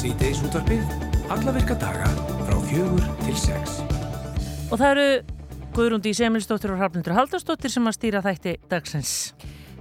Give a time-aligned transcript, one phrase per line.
[0.00, 0.80] Sýteis útvarpið,
[1.28, 2.06] alla virka daga
[2.46, 3.82] frá fjögur til sex.
[4.72, 5.02] Og það eru
[5.76, 9.12] Guðrúndi Semilsdóttir og Hrafnundur Haldarsdóttir sem að stýra þætti dagsins.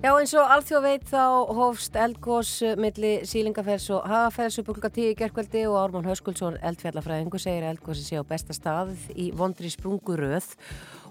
[0.03, 1.23] Já eins og alþjóð veit þá
[1.55, 2.51] hófst eldgós
[2.83, 8.03] milli sílingafærs og hafafærs upp klukka 10 gerkveldi og Ármann Höskuldsson eldfjallafræðingu segir að eldgósi
[8.03, 10.51] sé á besta stað í vondri sprunguröð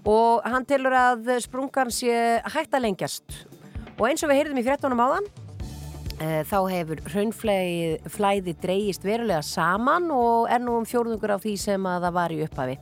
[0.05, 3.45] og hann tilur að sprungan sé hægt að lengjast
[3.97, 5.33] og eins og við heyrðum í frettunum áðan
[6.19, 12.09] þá hefur raunflæði dreyist verulega saman og er nú um fjórðungur af því sem að
[12.09, 12.77] það var í upphafi.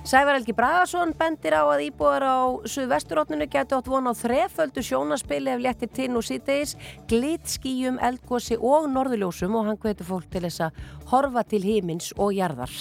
[0.00, 5.52] Sævar Elgi Bragarsson bendir á að íbúar á Suðvesturótninu getur átt von á þreföldu sjónaspili
[5.52, 6.72] ef léttir tinn og síðdeis,
[7.10, 10.78] glitskíum, eldgósi og norðuljósum og hann hvetur fólk til þess að
[11.10, 12.72] horfa til hímins og jarðar.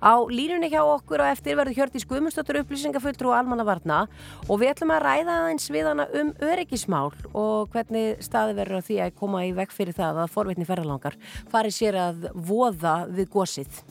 [0.00, 4.06] Á línunni hjá okkur á eftir verður hjört í skumustötur upplýsingafulltrú almannavarna
[4.48, 8.86] og við ætlum að ræða aðeins við hana um öryggismál og hvernig staði verður á
[8.88, 11.20] því að koma í vekk fyrir það að forvitni ferralangar
[11.52, 13.82] fari sér að voða við gósið.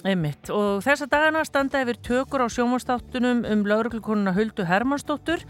[2.71, 5.41] Sjónvastáttunum um lauruglukonuna Huldu Hermannsdóttur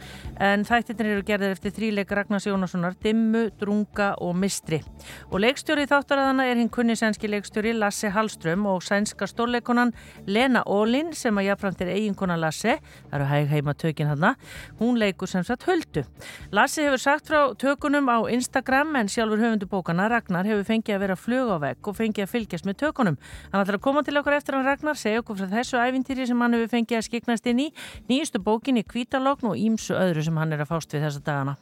[0.41, 4.79] en þættirnir eru gerðir eftir þríleik Ragnars Jónassonar, Dimmu, Drunga og Mistri.
[5.29, 9.93] Og leikstjóri þáttaraðana er hinn kunnisenski leikstjóri Lasse Hallström og sænska stórleikonan
[10.25, 12.79] Lena Ólin sem að jafnframt er eiginkona Lasse,
[13.11, 14.25] það eru hæg heima tökinn hann,
[14.81, 16.01] hún leikur sem sagt Huldu.
[16.49, 21.05] Lasse hefur sagt frá tökunum á Instagram en sjálfur höfundu bókana Ragnar hefur fengið að
[21.05, 23.21] vera flug á vegg og fengið að fylgjast með tökunum.
[23.53, 26.41] Hann ætlar að koma til okkur eftir hann Ragnar, segja okkur frá þessu ævintýri sem
[26.41, 27.67] hann hefur fengið að skiknast inn í
[28.09, 31.57] nýjustu bókinni Kvítalogn og ímsu öðru sem hann er að fást við þessa dagana.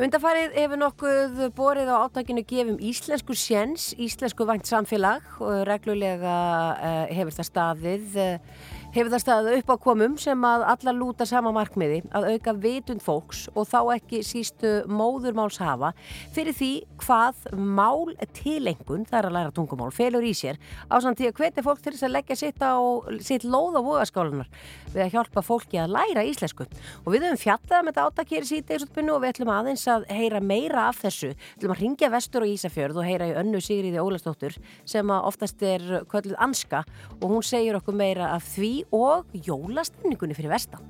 [0.00, 6.36] Undarfarið hefur nokkuð borið á áttakinu gefum íslensku sjens, íslensku vangt samfélag og reglulega
[6.76, 11.26] uh, hefur það staðið uh, hefur það staðið upp á komum sem að alla lúta
[11.28, 15.90] sama markmiði að auka vitund fólks og þá ekki sístu móðurmáls hafa
[16.32, 16.70] fyrir því
[17.02, 20.56] hvað mál tilengun, það er að læra tungumál, felur í sér
[20.88, 22.76] á samt því að hvetja fólk til þess að leggja sitt, á,
[23.20, 24.48] sitt lóð á vogaskálunar
[24.94, 26.64] við að hjálpa fólki að læra íslensku.
[27.04, 30.40] Og við höfum fjallað með þetta átakir í síðdegisutbunnu og við ætlum aðeins að heyra
[30.40, 34.00] meira af þessu, við ætlum að ringja vestur á Ísafjörð og heyra í önnu Sigriði
[34.00, 34.56] Ólastóttur
[34.88, 36.84] sem oftast er kvölduð anska
[37.20, 40.82] og hún segir okkur meira af því og jólastemningunni fyrir vestan.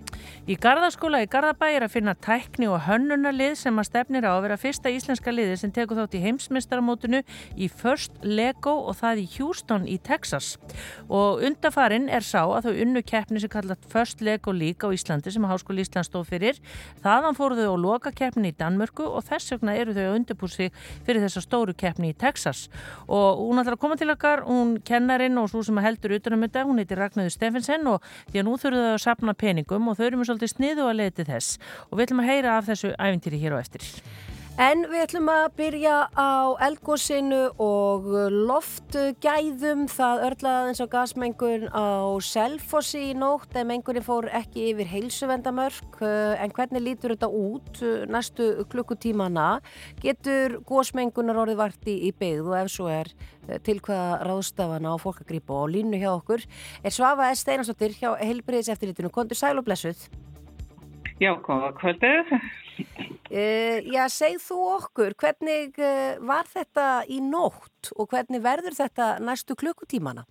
[0.46, 4.42] Í Garðaskóla í Garðabæ er að finna tækni og hönnunarlið sem að stefnir á að
[4.46, 7.22] vera fyrsta íslenska liði sem tekur þátt í heimsmyndstarmótunu
[7.56, 10.54] í First Lego og það í Houston í Texas.
[11.08, 15.34] Og undafarin er sá að þau unnu keppni sem kallat First Lego League á Íslandi
[15.34, 16.60] sem Háskóli Ísland stóð fyrir.
[17.04, 20.70] Þaðan fóru þau á loka keppni í Danmörku og þess vegna eru þau að undirbúsi
[21.06, 22.66] fyrir þessa stóru keppni í Texas.
[23.10, 26.64] Og hún ætlar að koma til okkar, hún kennarin og svo sem heldur utanum þetta,
[26.68, 30.06] hún heitir Ragnarður Steffensen og því að nú þurfum þau að sapna peningum og þau
[30.06, 31.58] eru með svolítið sniðu að leiti þess
[31.90, 33.84] og við ætlum að heyra af þessu æfintýri hér á eftir.
[34.56, 39.82] En við ætlum að byrja á eldgósinu og loftgæðum.
[39.92, 46.00] Það örlaði eins og gasmengun á Selfossi í nótt en mengunin fór ekki yfir heilsuvendamörk.
[46.00, 49.60] En hvernig lítur þetta út næstu klukkutímana?
[50.00, 53.12] Getur gósmengunar orðið varti í byggð og ef svo er
[53.60, 56.40] til hvaða ráðstafana á fólkagripa og línu hjá okkur
[56.80, 57.44] er Svafa S.
[57.44, 59.12] Steinastóttir hjá Helbriðis eftirlitinu.
[59.12, 60.08] Kondur sæl og blessuð.
[61.20, 62.40] Já, góða kvöldið.
[63.26, 69.16] Uh, já, segð þú okkur, hvernig uh, var þetta í nótt og hvernig verður þetta
[69.24, 70.26] næstu klukkutímana?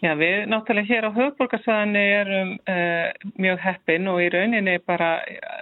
[0.00, 3.08] Já, við náttúrulega hér á höfborgarsæðinu erum uh,
[3.40, 5.10] mjög heppin og í rauninni bara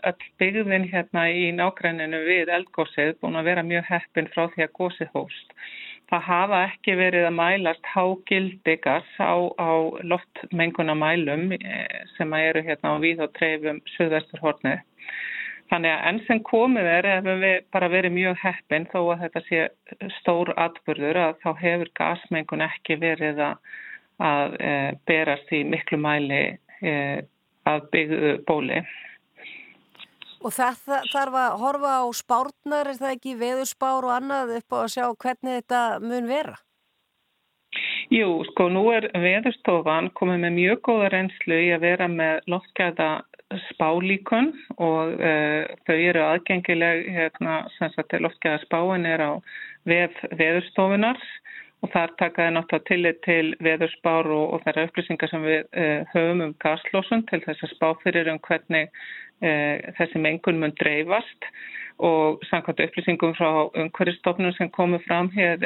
[0.06, 4.74] öll byggðin hérna í nágræninu við eldgósið búin að vera mjög heppin frá því að
[4.78, 5.56] gósið hóst.
[6.08, 9.70] Það hafa ekki verið að mælast hágildi gas á, á
[10.06, 11.50] loftmengunamælum
[12.14, 14.86] sem eru hérna á við og trefum söðvesturhornið.
[15.68, 19.42] Þannig að enn sem komið er hefur við bara verið mjög heppin þó að þetta
[19.48, 19.64] sé
[20.20, 23.74] stór atbyrður að þá hefur gasmengun ekki verið að,
[24.30, 24.70] að e,
[25.10, 26.40] berast í miklu mæli
[26.80, 26.94] e,
[27.68, 28.80] að byggðu bóli.
[30.38, 34.78] Og það þarf að horfa á spárnar, er það ekki veðurspár og annað upp á
[34.80, 36.56] að sjá hvernig þetta mun vera?
[38.08, 43.08] Jú, sko nú er veðurstofan komið með mjög góða reynslu í að vera með loftgæða
[43.72, 49.32] spálíkun og uh, þau eru aðgengileg hérna, sem sagt, loftgæða spáin er á
[49.88, 51.20] veð veðurstofunar
[51.80, 56.44] og þar takaði náttúrulega tillit til veðurspár og, og þær upplýsingar sem við uh, höfum
[56.48, 58.92] um gaslósun til þess að spá fyrir um hvernig
[59.40, 61.52] uh, þessi mengun mun dreifast.
[61.98, 65.64] Og samkvæmt upplýsingum frá umhverjastofnum sem komið fram hér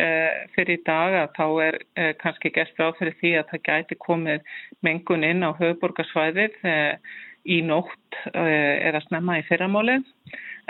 [0.55, 1.77] fyrir í dag að þá er
[2.23, 6.57] kannski gert ráð fyrir því að það gæti komið mengun inn á höfuborgarsvæðið
[7.49, 9.99] í nótt eh, eða snemma í fyrramáli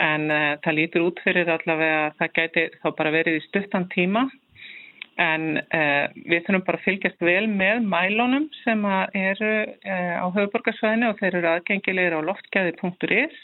[0.00, 3.84] en uh, það lítur út fyrir allavega að það gæti þá bara verið í stuttan
[3.92, 4.22] tíma.
[5.20, 9.52] En uh, við þurfum bara að fylgjast vel með mælunum sem eru
[9.84, 13.42] á höfuborgarsvæðinu og þeir eru aðgengilegir á loftgæði.is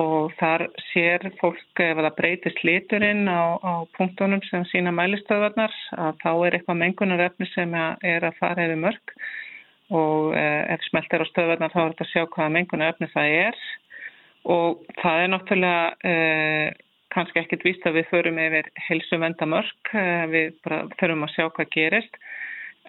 [0.00, 6.20] og þar sér fólk ef það breytist liturinn á, á punktunum sem sína mælistöðvarnar að
[6.22, 9.14] þá er eitthvað mengunaröfni sem er að fara yfir mörg
[9.90, 13.34] og uh, ef smelt er á stöðvarnar þá er þetta að sjá hvaða mengunaröfni það
[13.40, 13.64] er
[14.50, 16.78] og það er náttúrulega
[17.14, 21.48] kannski ekkert víst að við förum yfir helsum vendamörk, eh, við bara förum að sjá
[21.48, 22.20] hvað gerist.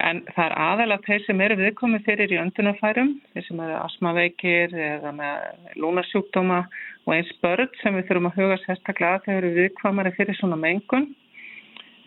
[0.01, 4.74] En það er aðalega þeir sem eru viðkomið fyrir í öndunafærum, þeir sem eru asmaveikir
[4.74, 6.62] eða með lúnarsjúkdóma
[7.06, 10.57] og eins börn sem við þurfum að huga sérstaklega að þeir eru viðkvamari fyrir svona
[10.57, 11.09] mengun.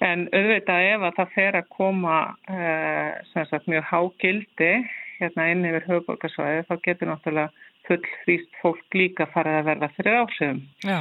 [0.05, 2.17] En auðvitað ef að það fer að koma
[2.53, 4.73] uh, sagt, mjög hágildi
[5.21, 10.23] hérna inn yfir höfuborgarsvæði þá getur náttúrulega full þrýst fólk líka farið að verða fyrir
[10.23, 10.63] ásöfum.
[10.85, 10.99] Já.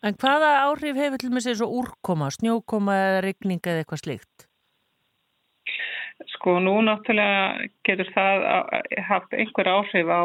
[0.00, 4.46] En hvaða áhrif hefur til með svo úrkoma, snjókoma eða regninga eða eitthvað slikt?
[6.34, 8.46] Sko nú náttúrulega getur það
[9.08, 10.24] haft einhver áhrif á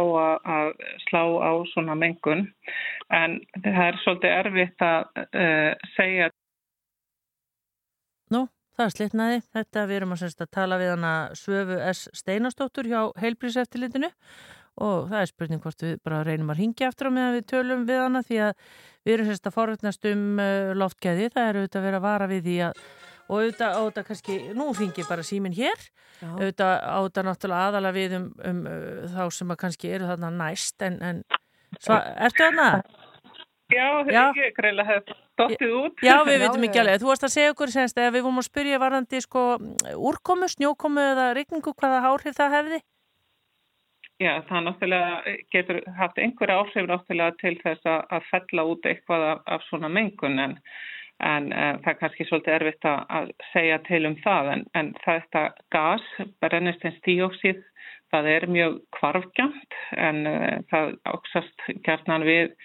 [0.56, 0.72] að
[1.06, 2.48] slá á svona mengun
[3.16, 6.32] en það er svolítið erfitt að uh, segja.
[8.34, 8.46] Nú,
[8.78, 9.40] það slitnaði.
[9.54, 12.06] Þetta við erum að, að tala við hana Svöfu S.
[12.18, 14.12] Steinastóttur hjá heilbríseftilitinu
[14.84, 17.86] og það er spurning hvort við bara reynum að ringja aftur á meðan við tölum
[17.88, 18.66] við hana því að
[19.06, 22.28] við erum sérst að forutnast um uh, loftgæði, það er auðvitað að vera að vara
[22.32, 22.82] við því að
[23.26, 25.80] og auðvitað áta kannski, nú ringir bara símin hér
[26.20, 26.28] Já.
[26.28, 30.86] auðvitað áta náttúrulega aðala við um, um uh, þá sem að kannski eru þarna næst
[30.86, 31.24] en, en
[31.80, 32.70] sva, ertu þarna?
[33.74, 33.88] Já,
[34.38, 36.02] ég greiðlega hef dóttið út.
[36.06, 37.00] Já, við veitum ekki alveg.
[37.02, 39.46] Þú varst að segja okkur semst að við vorum að spyrja varðandi sko
[40.12, 42.80] úrkomu, snjókomu eða regningu hvaða hárið það hefði?
[44.22, 49.26] Já, það náttúrulega getur haft einhverja áhrif náttúrulega til þess að, að fella út eitthvað
[49.32, 50.54] af, af svona mengun en,
[51.20, 55.44] en uh, það er kannski svolítið erfitt að, segja til um það en, en þetta
[55.76, 56.08] gas,
[56.40, 57.60] brennistins díóksíð,
[58.14, 62.56] það er mjög kvarfgjant en uh, það áksast gerðnan við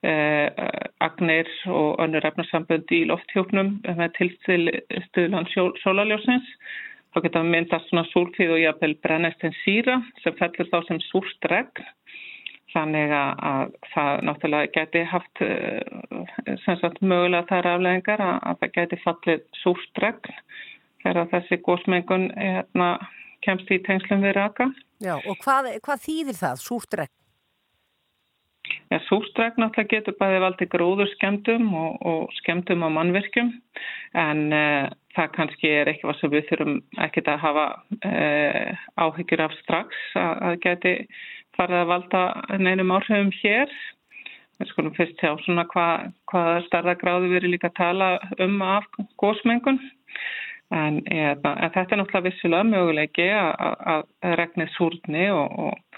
[0.00, 6.48] agnir og önnur efnarsambund í lofthjóknum með tilstuðlan sólaljósins
[7.10, 11.48] Þá geta myndast svona súrtíð og jáfnvel brennest en síra sem fellur þá sem súrt
[11.50, 11.88] regn.
[12.70, 18.98] Þannig að það náttúrulega geti haft eh, sagt, mögulega þær afleggingar að, að það geti
[19.02, 20.36] fallið súrt regn
[21.02, 22.92] þegar þessi gósmengun hérna,
[23.42, 24.68] kemst í tengslum við raka.
[25.02, 27.00] Já, og hvað, hvað þýðir það, súrt
[28.70, 28.82] regn?
[28.90, 33.52] Ja, sústræk náttúrulega getur bæði valdi gróður skemdum og, og skemdum á mannverkjum
[34.14, 37.66] en uh, það kannski er eitthvað sem við þurfum ekkert að hafa
[38.04, 40.94] uh, áhyggjur af strax að, að geti
[41.56, 42.22] farið að valda
[42.58, 43.70] neinum áhrifum hér.
[44.60, 48.08] Við skulum fyrst sjá svona hvað hva starra gráði við erum líka að tala
[48.38, 48.86] um af
[49.18, 49.80] gósmengun
[50.70, 54.04] en, en þetta er náttúrulega vissilega möguleiki að
[54.36, 55.89] regnið súrni og, og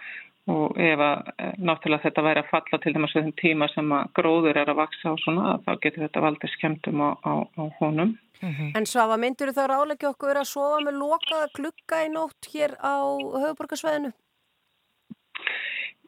[0.51, 3.93] og ef að eh, náttúrulega þetta væri að falla til þess að þeim tíma sem
[3.95, 7.63] að gróður er að vaksa og svona þá getur þetta valdið skemmtum á, á, á
[7.79, 8.17] honum.
[8.43, 8.73] Mm -hmm.
[8.77, 12.99] En Svafa, myndur þá ráleiki okkur að sofa með lokaða klukka í nótt hér á
[13.43, 14.11] höfuborgarsveðinu?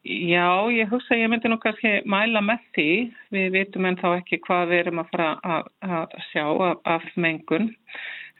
[0.05, 2.89] Já, ég hugsa að ég myndi nú kannski mæla með því.
[3.33, 7.07] Við vitum en þá ekki hvað við erum að fara að, að sjá af, af
[7.15, 7.71] mengun.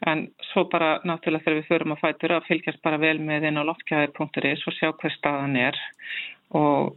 [0.04, 3.60] En svo bara náttúrulega þegar við förum að fætur að fylgjast bara vel með inn
[3.60, 5.78] á loftkjæðir.is og sjá hvað staðan er
[6.54, 6.96] og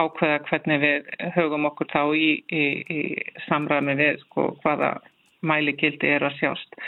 [0.00, 3.00] ákveða hvernig við högum okkur þá í, í, í
[3.46, 4.96] samræmi við sko, hvaða
[5.46, 6.78] mæligildi er að sjást.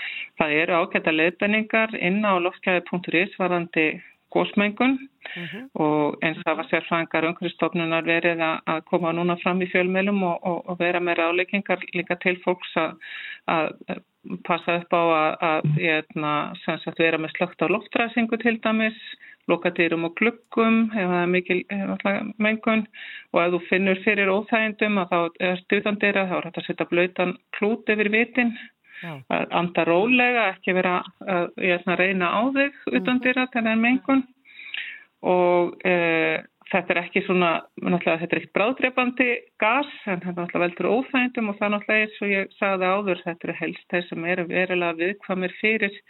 [0.40, 3.86] Það eru ákveða leðbenningar inn á loftkjæðir.is varandi
[4.30, 5.46] gósmengun uh mhm.
[5.46, 5.64] -huh.
[5.74, 10.68] og eins af að sérfræðingar umhverfstofnunar verið að koma núna fram í fjölmjölum og, og,
[10.70, 12.94] og vera með ráleikingar líka til fólks að,
[13.46, 14.02] að
[14.46, 16.32] passa upp á að, að ég, na,
[16.64, 18.98] sagt, vera með slögt á loftræsingu til dæmis,
[19.50, 21.60] lokatýrum og glukkum ef það er mikil
[22.38, 22.84] mengun.
[23.32, 26.90] Og ef þú finnur fyrir óþægindum að þá er stuðandira þá er þetta að setja
[26.92, 28.52] blöytan klút yfir vitin.
[29.00, 34.24] Að anda rólega, ekki vera að, að reyna á þig utandira þegar það er mengun.
[35.30, 35.94] Og e,
[36.70, 37.50] þetta er ekki svona,
[37.82, 39.28] náttúrulega þetta er ekki bráðdrepandi
[39.62, 42.90] gas en þetta er náttúrulega veldur óþægndum og það er náttúrulega eins og ég sagði
[42.94, 46.00] áður þetta eru helst þeir sem eru verilega viðkvamir fyrir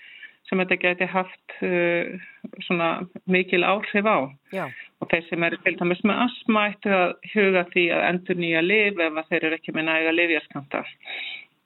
[0.48, 2.28] sem þetta geti haft uh,
[2.66, 2.88] svona
[3.30, 4.18] mikil áhrif á
[4.52, 4.64] Já.
[5.00, 8.64] og þeir sem eru til dæmis með asma ættu að huga því að endur nýja
[8.64, 10.84] liv ef þeir eru ekki með næga livjaskamta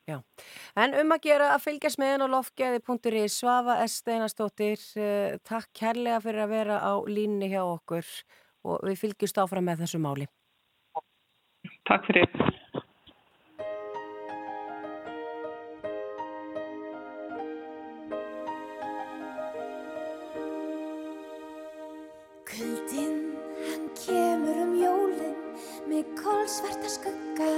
[0.05, 0.19] Já,
[0.77, 4.03] en um að gera að fylgjast með henn og lofgeði.ri Svafa S.
[4.03, 8.05] Steinastóttir, uh, takk kærlega fyrir að vera á línni hjá okkur
[8.64, 10.28] og við fylgjumst áfram með þessu máli.
[11.88, 12.28] Takk fyrir.
[22.49, 23.21] Kvöldinn
[23.66, 25.38] hann kemur um jólinn
[25.90, 27.54] með kólsvarta skugga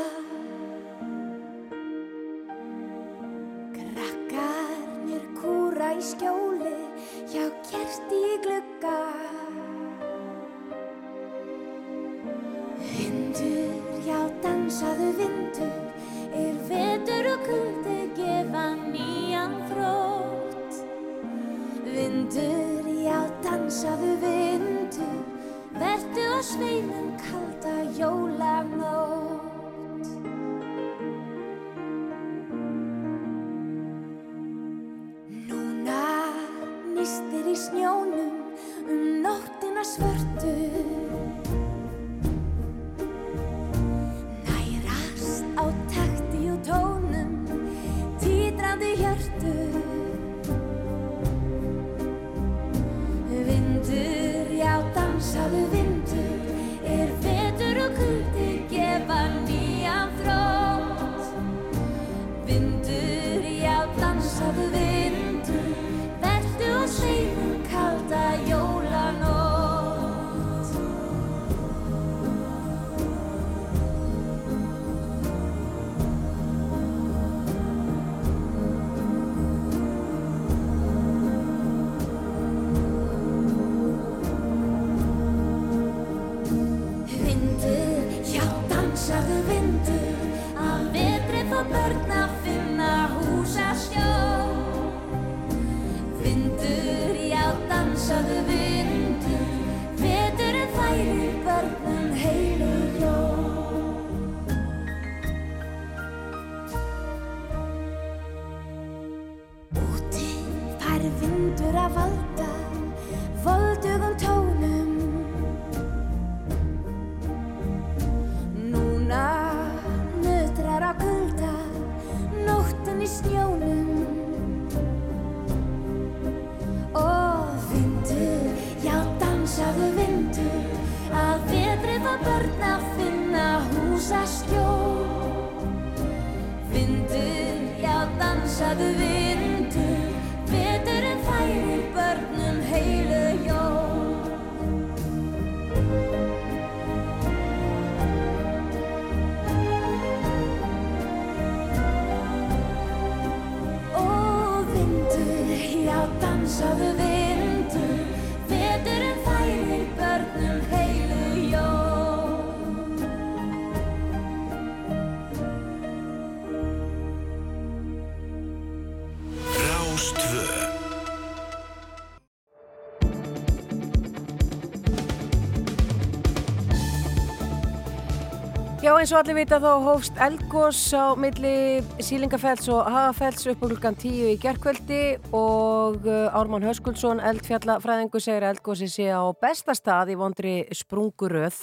[179.07, 183.95] eins og allir vita þá hófst eldgós á milli Sílingafells og Hagafells upp á klukkan
[183.95, 184.99] 10 í gerkvöldi
[185.31, 191.61] og uh, Ármann Höskuldsson, eldfjallafræðingu, segir að eldgósi sé á besta stað í vondri sprunguröð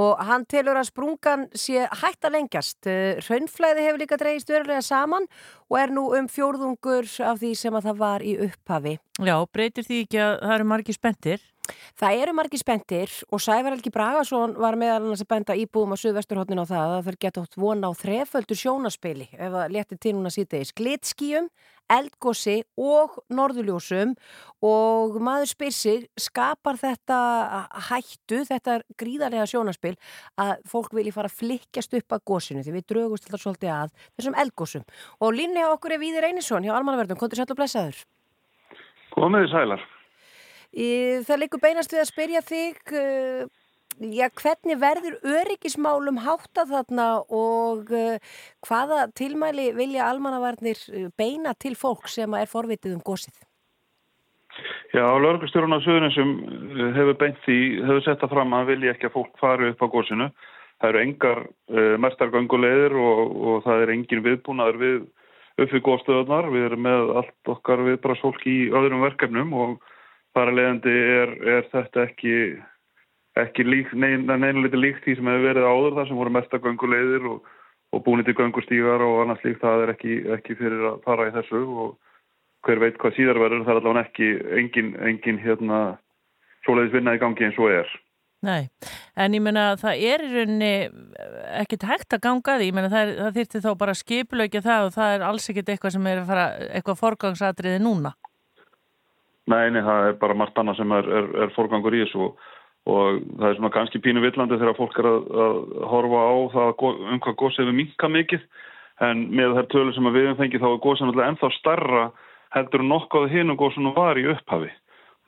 [0.00, 2.88] og hann telur að sprungan sé hægt að lengjast.
[3.28, 5.28] Raunflæði hefur líka dreigist verulega saman
[5.68, 8.96] og er nú um fjórðungur af því sem að það var í upphafi.
[9.20, 11.49] Já, breytir því ekki að það eru margi spendir?
[12.00, 16.00] Það eru margir spendir og Sævar Helgi Bragason var meðal annars að benda íbúum á
[16.00, 20.14] Suðvesturhóttinu á það að þeir geta átt vona á þreföldu sjónaspili ef það leti til
[20.16, 20.72] núna síðdeis.
[20.80, 21.50] Glitskíum,
[21.90, 24.14] eldgósi og norðuljósum
[24.64, 27.20] og maður spyr sig, skapar þetta
[27.90, 29.96] hættu, þetta gríðarlega sjónaspil
[30.40, 33.94] að fólk vilji fara að flikkjast upp að gósinu því við draugumst alltaf svolítið að
[34.16, 34.88] þessum eldgósum.
[35.20, 38.04] Og línni á okkur er Víðir Einarsson hjá Almannaverðum, kontur sætlu og blessaður.
[39.10, 39.90] Komiði sælar.
[40.70, 43.42] Það leikur beinast við að spyrja þig uh,
[44.14, 50.78] já, hvernig verður öryggismálum hátta þarna og uh, hvaða tilmæli vilja almannavarnir
[51.18, 53.34] beina til fólk sem er forvitið um gósið?
[54.94, 56.32] Já, laurugustjórun á Suðuninsum
[56.96, 59.92] hefur beint því, hefur sett það fram að vilja ekki að fólk fari upp á
[59.92, 60.26] gósinu.
[60.80, 64.98] Það eru engar uh, mestargöngulegðir og, og það er engin viðbúnaður við
[65.60, 66.50] uppfið góðstöðunar.
[66.54, 69.80] Við erum með allt okkar viðbrasfólk í öðrum verkefnum og
[70.36, 72.34] leiðandi er, er þetta ekki,
[73.40, 73.96] ekki liti
[74.78, 77.48] líkt því sem hefur verið áður þar sem voru mestargöngulegðir og,
[77.90, 79.62] og búinir til göngustígar og annars líkt.
[79.64, 81.98] Það er ekki, ekki fyrir að fara í þessu og
[82.66, 85.80] hver veit hvað síðar verður það er allavega ekki engin, engin hérna
[86.66, 87.90] svoleiðis vinna í gangi eins og er.
[88.40, 88.70] Nei,
[89.20, 90.72] en ég menna að það er í rauninni
[91.60, 94.94] ekkert hægt að ganga því, ég menna það, það þýrti þá bara skipulögja það og
[94.94, 98.14] það er alls ekkert eitthvað sem er að fara, eitthvað forgangsatriði núna.
[99.50, 102.48] Nei, nei, það er bara margt annað sem er, er, er forgangur í þessu og,
[102.90, 105.60] og það er svona kannski pínu villandi þegar fólk er að, að
[105.92, 108.44] horfa á það um hvað gósið hefur minka mikið
[109.06, 112.04] en með þær tölur sem við höfum fengið þá er gósið náttúrulega ennþá starra
[112.54, 114.70] heldur nokkuð hinn og gósinu var í upphafi.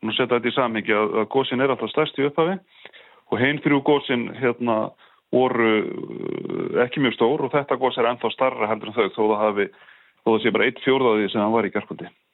[0.02, 2.58] Nú setja þetta í samhengi að, að gósin er alltaf stærst í upphafi
[3.32, 4.78] og hinn þrjú gósin hérna
[5.32, 9.22] voru uh, ekki mjög stór og þetta gós er ennþá starra heldur en þau þó
[9.22, 9.68] það hafi,
[10.22, 11.72] þó það sé bara eitt fjórðaði sem hann var í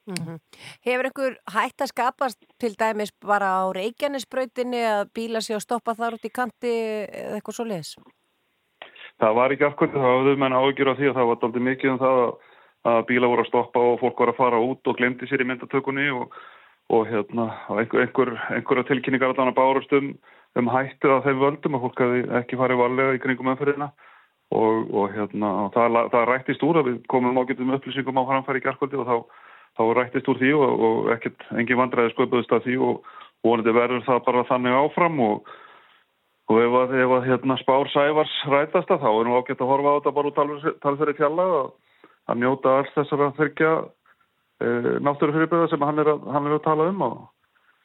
[0.07, 0.39] gerkvöldi.
[0.85, 5.95] Hefur einhver hætt að skapast til dæmis bara á Reykjanesbrautinni að bíla sig og stoppa
[5.95, 6.73] þar út í kanti
[7.09, 7.95] eða eitthvað svo leiðis?
[9.19, 11.91] Það var í gerkvöldi, það hafðu menn ágjur af því að það var aldrei mikið
[11.91, 12.33] um það að,
[12.93, 15.49] að bíla voru að stoppa og fólk voru að fara út og glemdi sér í
[15.49, 16.37] myndatökunni og,
[16.89, 20.13] og hérna og einhver, einhver, einhverja tilkynningar allan að bárust um,
[20.55, 23.91] um hættu að þeim völdum að fólk hefði ekki farið varlega í kringum umferðina
[24.55, 28.61] og, og hérna og það, það rættist úr að við komum ágætum upplýsingum á framfæri
[28.61, 29.17] í gerkvöldi og þá,
[29.79, 33.09] þá rættist úr því og, og ekkert engin vandræði sköpuðist að því og
[33.47, 35.51] vonandi verður það bara þannig áfram og
[36.49, 39.69] Og ef að, ef að hérna, spár sævars rætast að þá er nú ágætt að
[39.69, 41.67] horfa á þetta bara úr talfæri fjalla að,
[42.25, 44.71] að njóta alls þessar að þyrkja e,
[45.05, 47.21] náttúrufyrirbyrða sem hann er, að, hann er að tala um og,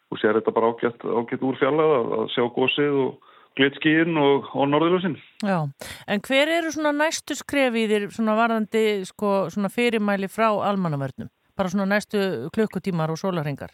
[0.08, 4.72] og sér þetta bara ágætt, ágætt úr fjalla að, sjá gósið og glitskíin og, og
[4.72, 5.20] norðurlösin.
[5.44, 5.60] Já,
[6.08, 11.28] en hver eru svona næstu skref í þér svona varðandi sko, svona fyrirmæli frá almannavörnum?
[11.54, 12.18] Bara svona næstu
[12.54, 13.70] klukkutímar og sólarhengar?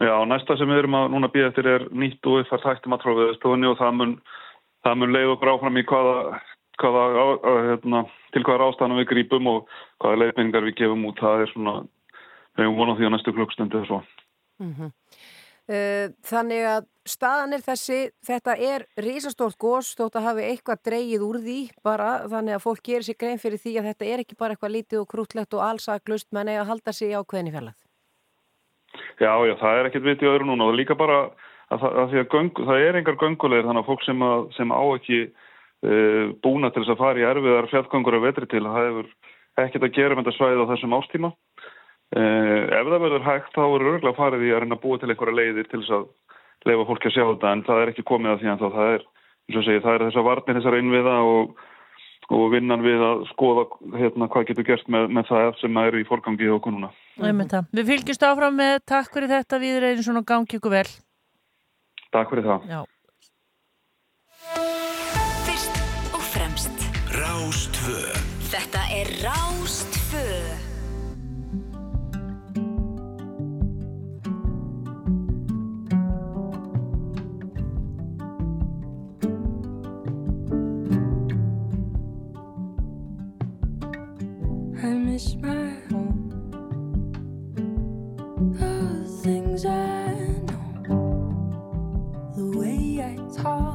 [0.00, 3.02] Já, næsta sem við erum að núna býða eftir er nýtt og uppfært hættum að
[3.02, 4.14] trófiðstofunni og það mun,
[4.86, 6.14] það mun leið okkur áfram í hvaða,
[6.80, 11.20] hvaða á, á, hérna, til hvaða ástæðanum við grípum og hvaða leiðbynningar við gefum út.
[11.20, 11.74] Það er svona,
[12.56, 14.00] við erum vonað því á næstu klukkstundu og svo.
[15.70, 21.24] Mm Þannig að staðan er þessi, þetta er risastórt gós þótt að hafi eitthvað dreyið
[21.26, 24.38] úr því bara þannig að fólk gerir sér grein fyrir því að þetta er ekki
[24.40, 27.78] bara eitthvað lítið og krútlegt og allsaklust menn eða halda sig í ákveðin í fjallað.
[29.22, 31.20] Já, já, það er ekkert vitið öðru núna og líka bara
[31.70, 34.82] að, að, að göngu, það er engar göngulegir þannig að fólk sem, að, sem á
[34.82, 39.12] ekki uh, búna til þess að fara í erfiðar fjallgöngur að vetri til, það hefur
[39.60, 41.32] ekkert að gera með þetta svæðið á þessum ástíma.
[42.10, 45.10] Uh, ef það verður hægt þá er örgulega farið í að reyna að búa til
[45.12, 46.06] einhverja leiðir til þess að
[46.66, 49.04] leifa fólki að sjá þetta en það er ekki komið að því að það er,
[49.46, 51.54] eins og segi, það er þessar varnir, þessar innviða og,
[52.34, 53.64] og vinnan við að skoða
[54.00, 56.90] hérna, hvað getur gert með, með það sem er í forgangi í okkur núna.
[57.20, 57.70] Mm -hmm.
[57.78, 60.88] Við fylgjumst áfram með takk fyrir þetta við erum svona gangi ykkur vel.
[62.10, 62.66] Takk fyrir það.
[62.66, 62.80] Já.
[85.10, 86.30] Miss my home.
[88.62, 90.14] All the things I
[90.86, 93.69] know, the way I talk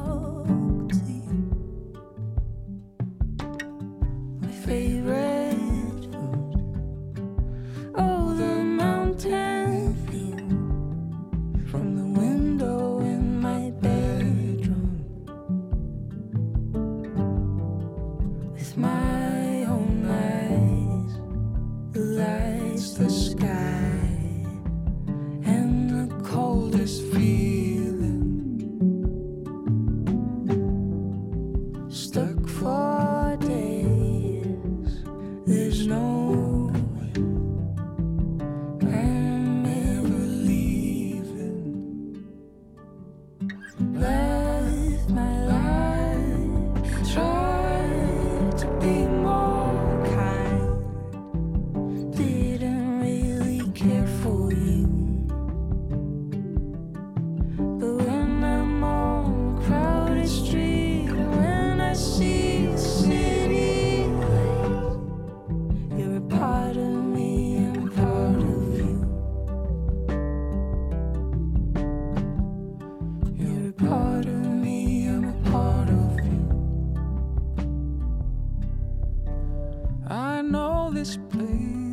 [80.50, 81.85] know this place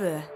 [0.00, 0.29] Würfel.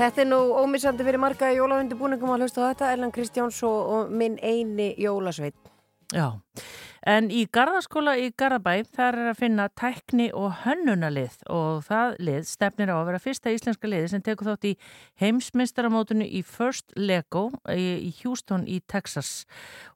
[0.00, 4.12] Þetta er nú ómissandi fyrir marga jólahundibúningum að hlusta á þetta, Erland Kristjáns og, og
[4.16, 5.58] minn eini jólasveit.
[6.08, 6.39] Já,
[7.10, 12.44] en í Garðaskóla í Garðabæ þar er að finna tækni og hönnunalið og það lið
[12.50, 14.72] stefnir á að vera fyrsta íslenska liði sem tekur þátt í
[15.22, 19.46] heimsmynstaramótunu í First Lego í, Houston í Texas.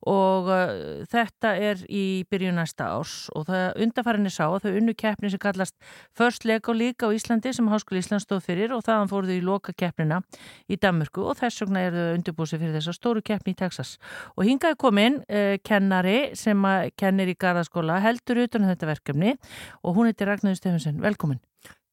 [0.08, 4.96] Og uh, þetta er í byrjun næsta árs og það undarfærinni sá að þau unnu
[5.04, 5.76] keppni sem kallast
[6.16, 9.44] First Lego líka á Íslandi sem Háskóli Íslands stóð fyrir og þaðan fóru þau í
[9.44, 10.22] loka keppnina
[10.68, 13.96] í Danmörku og þess vegna er þau undirbúsið fyrir þessa stóru keppni í Texas.
[14.38, 19.36] Og hingaði komin uh, kennari sem að kennir í Garðaskóla heldur utan um þetta verkefni
[19.82, 21.42] og hún heitir Ragnarður Stefansson, velkomin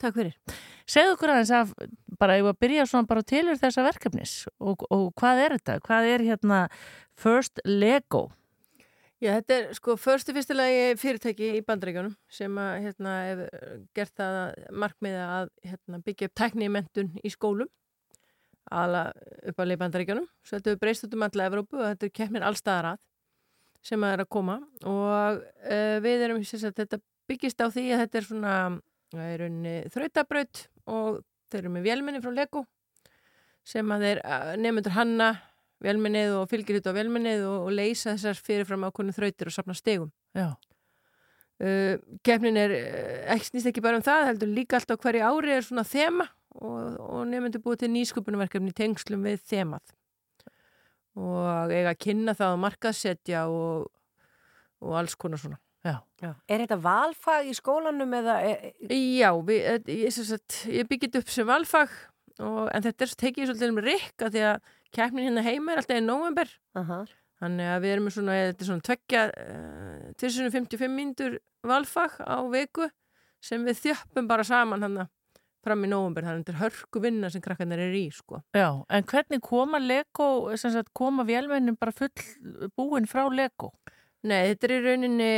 [0.01, 0.57] Takk fyrir.
[0.89, 1.73] Segðu okkur aðeins að
[2.21, 5.75] bara ég var að byrja svona bara tilur þessa verkefnis og, og hvað er þetta?
[5.85, 6.61] Hvað er hérna
[7.21, 8.29] First Lego?
[9.21, 13.43] Já, þetta er sko förstu fyrstulegi fyrirtæki í bandrækjunum sem að hérna hef
[13.93, 17.69] gert það að markmiða að hérna, byggja upp tæknimentun í skólum
[18.73, 19.03] ala
[19.51, 22.13] upp að leið bandrækjunum svo þetta er breyst út um alla Evrópu og þetta er
[22.17, 23.05] keppnir allstaðar að
[23.85, 28.03] sem að er að koma og uh, við erum, sagt, þetta byggist á því að
[28.05, 28.55] þetta er svona
[29.27, 32.65] er unni þrautabraut og þeir eru með vélminni frá Lego
[33.67, 35.31] sem að þeir uh, nefndur hanna
[35.81, 39.73] vélminnið og fylgir hitt á vélminnið og, og leysa þessar fyrirfram ákvörnum þrautir og safna
[39.77, 40.11] stegum.
[41.61, 42.75] Uh, kefnin er
[43.33, 46.25] ekki snýst ekki bara um það, heldur líka alltaf hverju ári er svona þema
[46.57, 49.93] og, og nefndur búið til nýsköpunumverkefni í tengslum við þemað
[51.19, 53.89] og eiga að kynna það og markaðsetja og,
[54.81, 55.59] og alls konar svona.
[55.81, 55.95] Já.
[56.21, 56.29] Já.
[56.45, 58.37] Er þetta valfag í skólanum eða...
[58.45, 61.93] Er, Já, við, eh, ég, sagt, ég byggit upp sem valfag
[62.39, 65.81] og, en þetta er svo tekið svolítið um rikka því að keppnin hérna heima er
[65.81, 66.99] alltaf í november Aha.
[67.41, 72.89] þannig að við erum svona, þetta er svona tvekja uh, 1055 mínútur valfag á viku
[73.41, 75.01] sem við þjöppum bara saman hann
[75.65, 78.41] fram í november, þannig að þetta er hörku vinna sem krakkarnir er í, sko.
[78.57, 82.11] Já, en hvernig koma Lego, sem sagt, koma vélmennin bara full
[82.77, 83.71] búin frá Lego?
[84.21, 85.31] Nei, þetta er í rauninni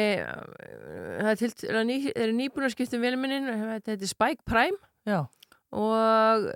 [1.23, 5.21] það er, er ný, er nýbúin að skipta um vélmennin, þetta er Spike Prime Já.
[5.71, 6.49] og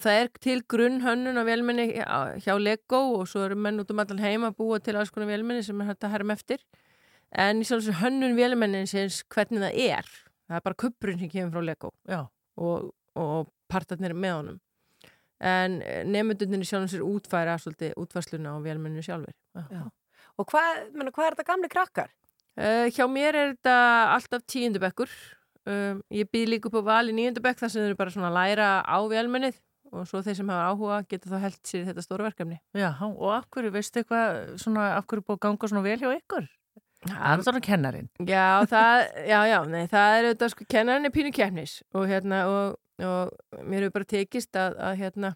[0.00, 1.86] það er til grunn hönnun á vélmenni
[2.44, 5.30] hjá Lego og svo eru menn út um allan heima að búa til alls konar
[5.32, 6.62] vélmenni sem er hægt að herra eftir
[7.32, 10.08] en í svona hönnun vélmennin séns hvernig það er
[10.46, 12.22] það er bara kuppurinn sem kemur frá Lego Já.
[12.56, 14.60] Og, og partarnir með honum
[15.36, 19.34] en nefndunir sjálfum sér útfæra svolítið útfærsluna á vélmenninu sjálfur
[19.68, 19.82] Já.
[20.36, 22.10] Og hvað, menna, hvað er þetta gamli krakkar?
[22.56, 23.76] Uh, hjá mér er þetta
[24.14, 25.12] alltaf tíundabekkur
[25.68, 28.30] um, ég býð líka upp á val í níundabekk þar sem þau eru bara svona
[28.30, 29.60] að læra á vélmennið
[29.92, 33.28] og svo þeir sem hafa áhuga geta þá held sér þetta stóra verkefni Já, og
[33.36, 36.48] akkur, veistu eitthvað svona, akkur er búið að ganga svona vel hjá ykkur?
[37.08, 41.78] Svona kennarin Já, það, já, já, nei, það er auðvitað sko, kennarinn er pínu keppnis
[41.96, 45.32] og hérna, og, og mér hefur bara tekist að, að hérna,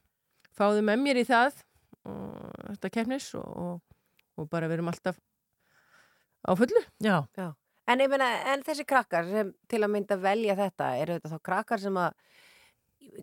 [0.57, 1.63] fáðu með mér í það
[2.11, 3.81] og þetta keppnis og, og,
[4.41, 5.19] og bara verum alltaf
[6.41, 6.83] á fullu.
[7.05, 7.23] Já.
[7.37, 7.51] Já.
[7.91, 11.41] En, ég meina, en þessi krakkar sem til að mynda velja þetta, eru þetta þá
[11.49, 12.15] krakkar sem að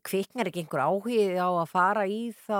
[0.05, 2.59] kviknar ekki einhver áhugið á að fara í þá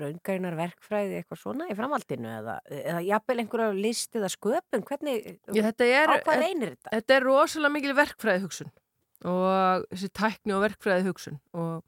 [0.00, 5.62] raungænar verkfræði eitthvað svona í framhaldinu eða, eða jafnvel einhverja list eða sköpun, hvernig, Já,
[5.70, 6.92] þetta er, á hvað reynir þetta?
[6.96, 8.72] Þetta er rosalega mikil verkfræði hugsun
[9.24, 11.84] og þessi tækni og verkfræði hugsun og,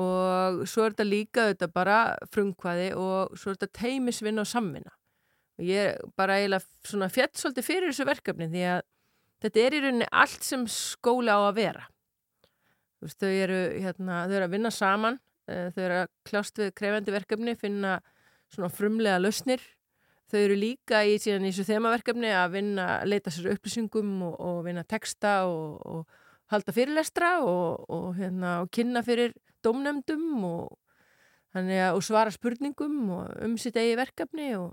[0.00, 2.00] og svo er þetta líka þetta bara
[2.34, 4.94] frumkvæði og svo er þetta teimisvinn og samvinna.
[5.54, 8.80] Og ég er bara eiginlega svona fjett svolítið fyrir þessu verkefni því að
[9.44, 11.84] þetta er í rauninni allt sem skóli á að vera
[13.06, 16.74] veist, þau eru, hérna, þau eru að vinna saman, uh, þau eru að kljást við
[16.80, 17.96] krefendi verkefni, finna
[18.54, 19.62] svona frumlega lausnir.
[20.32, 24.62] Þau eru líka í síðan í þessu þemaverkefni að vinna, leita sér upplýsingum og, og
[24.66, 30.72] vinna texta og, og halda fyrirlestra og, og, hérna, og kynna fyrir dómnefndum og,
[31.54, 34.72] þannig, að- og svara spurningum og um sitt eigi verkefni og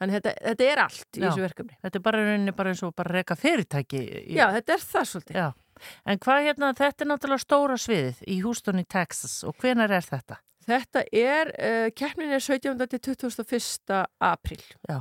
[0.00, 1.26] þannig þetta, þetta er allt í Já.
[1.28, 1.78] þessu verkefni.
[1.86, 4.02] Þetta er bara bara eins og bara reka fyrirtæki.
[4.26, 5.38] Í, Já, þetta er það svolítið.
[5.40, 5.48] Já.
[6.06, 10.06] En hvað hérna, þetta er náttúrulega stóra sviðið í Houston í Texas og hvenar er
[10.06, 10.40] þetta?
[10.70, 12.86] Þetta er, uh, keppnin er 17.
[12.86, 14.04] til 21.
[14.20, 14.62] apríl.
[14.88, 15.00] Já.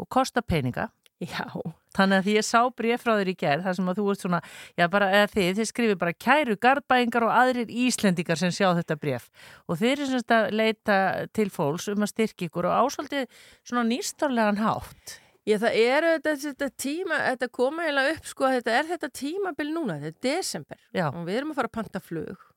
[0.00, 0.88] Og kosta peninga.
[1.20, 1.44] Já.
[1.92, 4.22] Þannig að því ég sá bréf frá þér í gerð, þar sem að þú ert
[4.24, 4.38] svona,
[4.78, 9.26] já bara, þið, þið skrifir bara kæru gardbæingar og aðrir Íslendingar sem sjá þetta bréf.
[9.66, 11.00] Og þið eru semst að leita
[11.36, 13.26] til fólks um að styrkja ykkur og ásaldið
[13.66, 15.18] svona nýstarlegan hátt.
[15.48, 19.08] Já, það er þetta, þetta tíma, þetta koma eiginlega upp, sko, að þetta er þetta
[19.16, 20.80] tímabil núna, þetta er desember.
[20.92, 21.06] Já.
[21.08, 22.48] og við erum að fara að panta flug.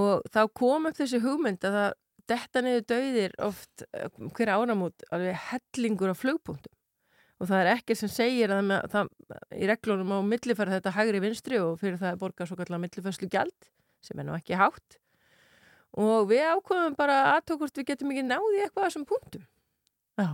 [0.00, 1.90] Og þá kom upp þessi hugmynd að það
[2.30, 6.72] detta niður dauðir oft eh, hver áramót alveg hellingur á flugpunktum.
[7.42, 10.94] Og það er ekki sem segir að það, með, það í reglunum á millifæra þetta
[10.94, 13.70] hægri vinstri og fyrir það borgað svo kallar millifærslu gjald
[14.02, 14.98] sem er nú ekki hátt.
[15.98, 19.44] Og við ákveðum bara aðtókvort við getum ekki náði eitthvað að þessum punktum.
[20.20, 20.28] Já.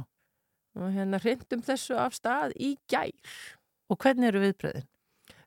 [0.79, 3.35] Og hérna hrindum þessu af stað í gær.
[3.89, 4.87] Og hvernig eru viðbröðin?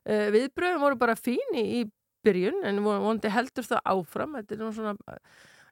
[0.02, 1.82] Uh, viðbröðum voru bara fín í, í
[2.26, 4.36] byrjun en vondi heldur það áfram.
[4.38, 4.94] Þetta er svona,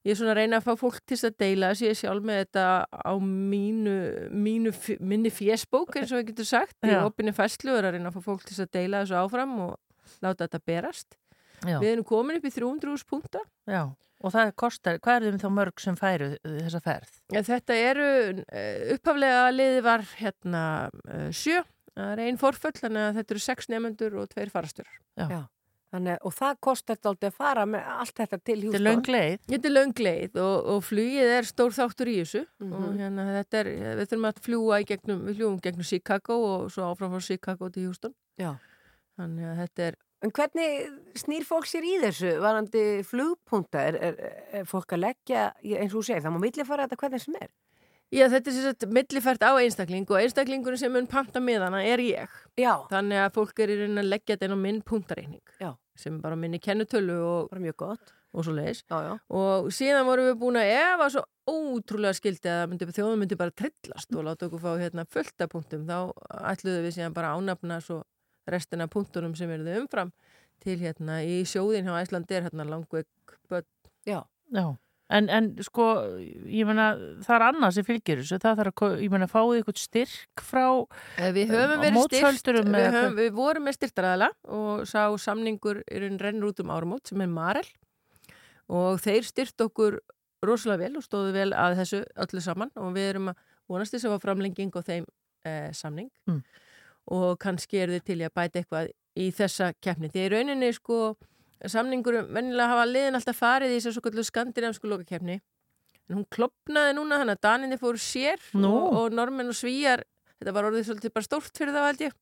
[0.06, 2.00] ég er svona að reyna að fá fólk til þess að deila þess ég er
[2.00, 3.96] sjálf með þetta á mínu,
[4.46, 4.74] mínu
[5.12, 6.76] minni fjesbók eins og við getum sagt.
[6.86, 7.02] Í Já.
[7.06, 10.20] opinni fæslu er að reyna að fá fólk til þess að deila þessu áfram og
[10.24, 11.18] láta þetta berast.
[11.60, 11.76] Já.
[11.76, 13.42] Við erum komin upp í 300 punta.
[13.68, 13.82] Já.
[14.20, 17.12] Og það kostar, hvað er þeim þá mörg sem færu þessa ferð?
[17.32, 18.08] En þetta eru,
[18.44, 20.64] uh, upphaflega liði var hérna
[21.08, 21.62] uh, sjö,
[21.96, 24.98] það er einn forföll, þannig að þetta eru sex nefnendur og tveir farastörar.
[25.16, 25.40] Já.
[25.90, 28.76] Þannig, og það kostar þetta aldrei að fara með allt þetta til Hjústón.
[28.76, 29.40] Þetta er löng leið.
[29.50, 32.76] Þetta er löng leið og, og flugið er stór þáttur í þessu Mhm.
[32.78, 36.68] og hérna þetta er, við þurfum að fljúa í gegnum, við fljúum gegnum Chicago og
[36.70, 38.14] svo áfram frá Chicago til Houston.
[38.38, 38.52] Já.
[39.18, 43.86] Þannig að þetta er, En hvernig snýr fólk sér í þessu varandi flugpunta?
[43.88, 44.18] Er, er,
[44.60, 47.50] er fólk að leggja, eins og þú segir, það má millifara þetta hvernig sem er?
[48.10, 52.32] já þetta er sagt millifært á einstakling og einstaklingur sem mun panta miðana er ég.
[52.58, 52.72] Já.
[52.90, 55.44] Þannig að fólk er í raunin að leggja þetta inn á minn puntareikning.
[55.62, 55.70] Já.
[56.00, 58.12] sem bara minni kennutölu og, Bara mjög gott.
[58.32, 59.14] og svo leiðis Já, já.
[59.36, 63.50] og síðan vorum við búin að efa svo ótrúlega skildi að myndi, þjóðum myndi bara
[63.54, 65.96] trillast og láta okkur fá hérna fullt af punktum þá
[66.52, 67.98] ætluðum við síðan bara að ánafna svo
[68.48, 70.12] restina punktunum sem eru þau umfram
[70.60, 73.66] til hérna í sjóðin hjá Æslandi er hérna langveik börn
[74.08, 74.22] Já.
[74.50, 74.64] Já,
[75.10, 75.84] en, en sko,
[76.48, 79.80] ég meina, það er annað sem fylgir þessu, það þarf að, ég meina, fáið eitthvað
[79.84, 80.64] styrk frá,
[81.20, 85.82] Eh, Við höfum Á verið mótshöldurum við, höfum, við vorum með styrtaræðala og sá samningur
[85.86, 87.68] er einn rennur út um áramót sem er Marel.
[88.70, 90.00] Og þeir styrt okkur
[90.46, 94.08] rosalega vel og stóðu vel að þessu öllu saman og við erum að vonast þess
[94.08, 95.06] að framlenging á þeim
[95.44, 96.08] eh, samning.
[96.30, 96.42] Mm.
[97.10, 100.10] Og kannski er þið til að bæta eitthvað í þessa keppni.
[100.12, 101.00] Því í rauninni sko
[101.68, 105.40] samningur vennilega hafa liðin alltaf farið í þessu skandinavsku lokakeppni
[106.10, 108.70] en hún klopnaði núna þannig að Daninni fóru sér Nú.
[108.70, 110.02] og, og normenn og svíjar
[110.40, 112.18] þetta var orðið svolítið bara stórt fyrir þá held ég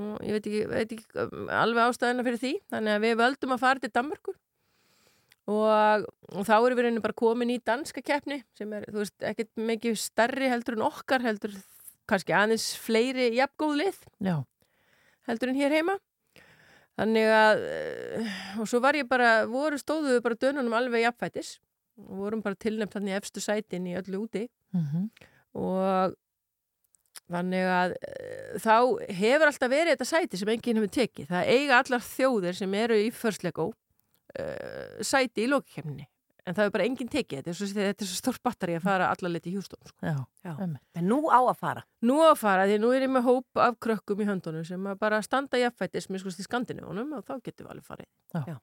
[0.00, 3.54] og ég veit ekki, veit ekki um, alveg ástæðina fyrir því þannig að við völdum
[3.56, 4.34] að fara til Danmörku
[5.50, 9.16] og, og þá erum við reyni bara komin í danska keppni sem er, þú veist,
[9.32, 11.56] ekkert mikið starri heldur en okkar heldur
[12.08, 13.98] kannski aðeins fleiri jafngóð lið
[14.30, 14.36] já,
[15.28, 15.98] heldur en hér heima.
[17.00, 21.58] Þannig að eh, og svo var ég bara, voru stóðu við bara dönunum alveg jafnfætis.
[22.00, 24.46] Og vorum bara tilnefnt þannig efstu sætin í öllu úti.
[24.76, 25.10] Mm
[25.50, 26.12] og
[27.30, 28.74] þannig að uh, þá
[29.18, 31.26] hefur alltaf verið þetta sæti sem enginn hefur tekið.
[31.30, 36.06] Það eiga allar þjóðir sem eru í First Lego uh, sæti í lókikemni
[36.44, 37.40] en það hefur bara enginn tekið.
[37.40, 39.80] Þetta er svo, þetta er svo stór batteri að fara allar liti í Hjústón.
[39.86, 39.98] Sko.
[40.06, 40.52] já, Já.
[40.96, 41.84] En nú á að fara.
[42.02, 44.86] Nú á að fara því nú er ég með hóp af krökkum í höndunum sem
[44.90, 48.58] að bara standa jafnfættis með skoðst í Skandinavíunum og þá getum við alveg farið.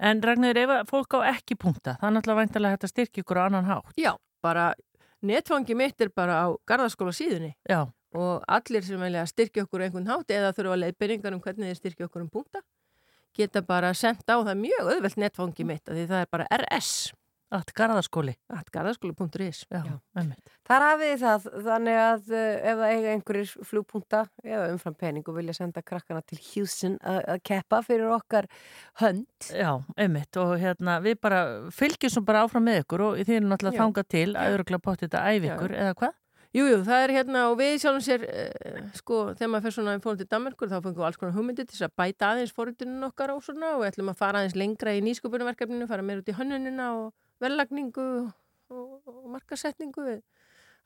[0.00, 3.24] En Ragnar, ef að fólk á ekki punkta, það er náttúrulega væntalega hægt að styrkja
[3.24, 3.92] ykkur á annan hátt.
[4.00, 4.12] Já,
[4.42, 4.72] bara
[5.22, 7.84] netfangi mitt er bara á garðaskóla síðunni Já,
[8.16, 11.68] og allir sem vilja styrkja okkur á einhvern hátt eða þurfa að leiðbyrningar um hvernig
[11.70, 12.62] þeir styrkja okkur um punkta
[13.36, 17.12] geta bara sendt á það mjög auðvelt netfangi mitt af því það er bara rs
[17.50, 18.34] allt garðaskóli.
[18.74, 19.96] garðaskóla.is Já, Já.
[20.16, 20.52] einmitt.
[20.70, 25.38] Þar hafið það, þannig að uh, ef það eiga einhverjir flugpunta eða umfram pening og
[25.40, 28.48] vilja senda krakkana til Houston að keppa fyrir okkar
[29.02, 29.50] hönd.
[29.50, 31.42] Já, einmitt og hérna við bara
[31.74, 35.06] fylgjum svo bara áfram með ykkur og þið erum náttúrulega þangað til að öruglega bótt
[35.06, 35.54] þetta Já.
[35.54, 36.16] ykkur eða hvað?
[36.50, 39.92] Jú, jú, það er hérna og við sjálfum sér uh, sko, þegar maður fer svona
[39.94, 43.04] í fórum til Danmarkur þá fengum við alls konar hugmyndir til að bæta aðeins fórhundunum
[43.06, 46.32] okkar og svona og við ætlum að fara aðeins lengra í nýsköpunarverkefninu, fara meir út
[46.32, 48.06] í hönnunina og verðlagningu
[48.70, 50.20] og, og markasetningu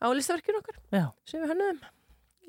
[0.01, 1.07] á listaverkinu okkar Já.
[1.29, 1.85] sem við hönnuðum.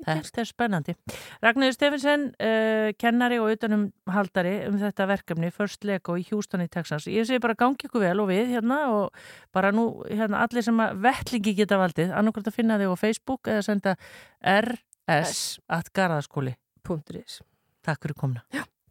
[0.04, 0.94] Þetta er spennandi.
[1.40, 6.68] Ragnarður Stefinsen, uh, kennari og utanum haldari um þetta verkefni First Lego í Houston í
[6.72, 7.08] Texas.
[7.08, 9.16] Ég segi bara gangi ykkur vel og við hérna og
[9.56, 13.48] bara nú hérna allir sem að vettlingi geta valdið, annarkvæmt að finna þig á Facebook
[13.48, 13.96] eða senda
[14.44, 15.42] rs
[15.72, 16.56] at garðaskóli.
[16.86, 17.40] Punkturins.
[17.86, 18.44] Takk fyrir komna.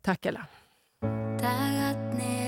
[0.06, 0.42] Takk hjá
[1.40, 2.45] Dagarnir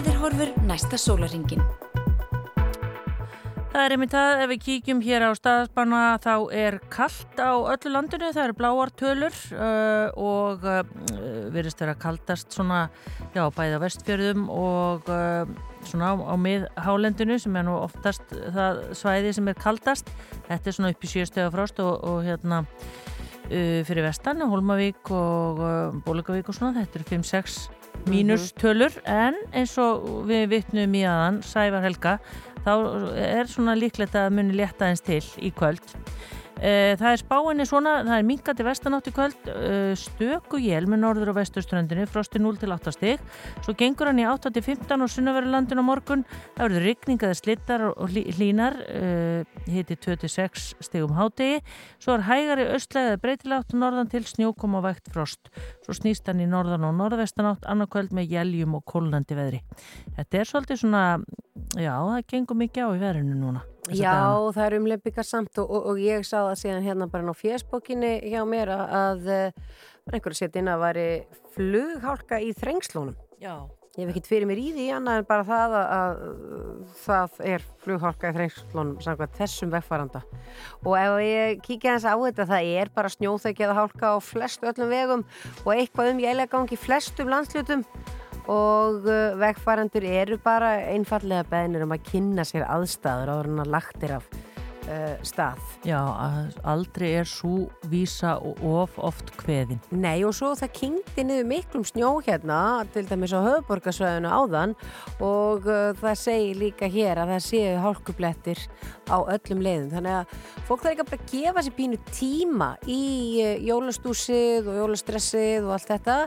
[0.00, 1.60] Veðurhorfur næsta sólaringin.
[3.70, 7.90] Það er einmitt það, ef við kíkjum hér á staðspanna þá er kallt á öllu
[7.92, 10.80] landinu, það eru bláar tölur uh, og uh,
[11.52, 12.86] verðist vera kaldast svona,
[13.36, 15.44] já, bæði á vestfjörðum og uh,
[15.84, 20.08] svona á, á miðhálendinu sem er nú oftast það svæði sem er kaldast.
[20.48, 25.60] Þetta er svona upp í sjöstega frost og, og hérna uh, fyrir vestan, Holmavík og
[25.60, 27.60] uh, Bólugavík og svona, þetta eru 5-6
[28.10, 32.18] mínus tölur en eins og við vittnum í aðan, Sævar Helga,
[32.64, 32.72] þá
[33.16, 35.84] er svona líklegt að muni létta eins til í kvöld.
[36.60, 41.00] Eh, Það er spáinni svona, það er minkandi vestanátt í kvöld, eh, stöku jél með
[41.00, 43.22] norður og vesturströndinu, frosti 0 til 8 stig,
[43.64, 46.24] svo gengur hann í 8 til 15 og sunnaverulandin á morgun,
[46.58, 48.76] það verður rigningaði slittar og hlí- hlínar,
[49.66, 51.62] hiti 2 til 6 stigum hádegi,
[51.98, 55.48] svo er hægari östlegaði breytilátt norðan til snjókum og vægt frost,
[55.86, 59.62] svo snýst hann í norðan og norðvestanátt annarkvöld með jæljum og kólnandi veðri.
[60.18, 61.24] Þetta er svolítið svona,
[61.72, 63.62] já, það gengur mikið á í veðrinu núna.
[63.96, 64.52] Já, dagana.
[64.56, 68.12] það er umleipingar samt og, og, og ég sá það síðan hérna bara á fjersbókinni
[68.30, 69.66] hjá mér að, að eh,
[70.06, 71.10] var einhver að að væri
[71.56, 73.18] flughálka í þrengslónum.
[73.40, 73.54] Já.
[73.98, 77.64] Ég hef ekkert fyrir mér í því annað en bara það að, að það er
[77.82, 80.22] flughálka í þrengslónum samkvæmt þessum vegfaranda.
[80.84, 84.62] Og ef ég kíkja þess á þetta, það er bara snjóþekki eða hálka á flest
[84.70, 85.26] öllum vegum
[85.64, 87.82] og eitthvað um jælega gangi flestum landslutum
[88.46, 93.74] og uh, vegfarendur eru bara einfallega beðnir um að kynna sér aðstæður áður en að
[93.76, 94.30] lagt er af
[94.90, 95.60] uh, stað.
[95.86, 95.98] Já,
[96.68, 99.80] aldrei er svo vísa og of oft kveðin.
[99.92, 102.60] Nei og svo það kynkti niður miklum snjó hérna,
[102.94, 104.76] til dæmis á höfuborgarsvæðinu áðan
[105.24, 108.64] og uh, það segir líka hér að það séu hálkublettir
[109.10, 109.92] á öllum leiðum.
[109.96, 110.34] Þannig að
[110.68, 113.04] fólk þarf ekki að bara gefa sér pínu tíma í
[113.44, 116.18] uh, jólastúsið og jólastressið og allt þetta.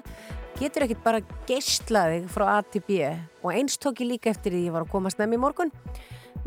[0.63, 3.01] Getur ekkert bara geislaðið frá A til B
[3.43, 5.73] og eins tók ég líka eftir því ég var að koma snemmi í morgun.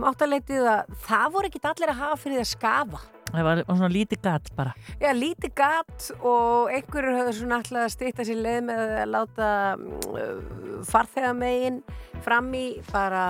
[0.01, 3.01] Máttaleitið að það voru ekkert allir að hafa fyrir því að skafa.
[3.27, 4.73] Það var svona lítið gatt bara.
[5.03, 9.51] Já, lítið gatt og einhverjur höfðu svona alltaf að stýta sér leið með að láta
[9.77, 11.81] uh, farþegamegin
[12.25, 13.27] fram í bara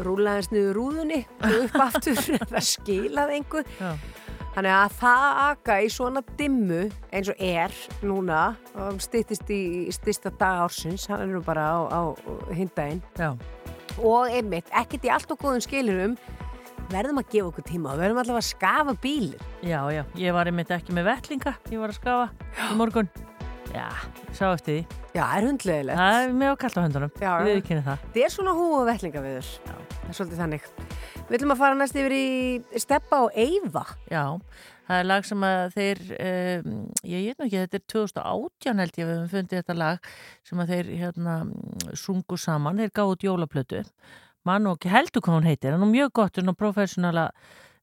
[0.00, 3.68] rúlaðins niður rúðunni og upp aftur það skilaði einhver.
[3.82, 3.92] Já.
[4.58, 6.78] Þannig að það aka í svona dimmu
[7.14, 8.38] eins og er núna
[8.82, 9.58] og stýttist í
[9.94, 12.00] styrsta dag ársins, hann er nú bara á, á
[12.50, 13.36] hindaginn Já.
[14.02, 16.18] og einmitt, ekkert í allt og góðum skilurum
[16.90, 19.46] verðum að gefa okkur tíma og verðum allavega að skafa bílinn.
[19.62, 22.28] Já, já, ég var einmitt ekki með vettlinga, ég var að skafa
[22.66, 23.14] í morgun.
[23.70, 23.86] Já,
[24.34, 25.00] sá eftir því.
[25.12, 26.02] Já, það er hundlegilegt.
[26.02, 27.46] Það er með að kalla höndunum, Já, já.
[27.46, 28.06] við kynni það.
[28.08, 29.56] Þetta er svona hú og vettlinga við þur.
[29.68, 30.72] Það er svolítið þannig.
[31.28, 33.82] Við ætlum að fara næst yfir í Steppa og Eyva.
[34.08, 34.38] Já,
[34.88, 38.96] það er lag sem að þeir, um, ég veit nú ekki, þetta er 2018 held
[38.96, 40.08] ég við höfum fundið þetta lag
[40.48, 41.36] sem að þeir hérna
[42.00, 43.84] sungu saman, þeir gáðu út jólaplötu,
[44.48, 47.28] mann og ekki heldur hvað hún heitir, en hún er mjög gott, svona professionala,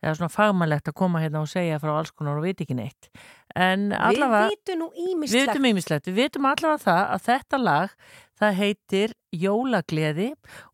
[0.02, 3.12] eða svona fagmannlegt að koma hérna og segja frá alls konar og veit ekki neitt.
[3.54, 4.50] En allavega...
[4.50, 6.10] Við vitum ímislegt.
[6.10, 7.93] við vitum allavega það að þetta lag,
[8.40, 10.32] það heitir Jólagleði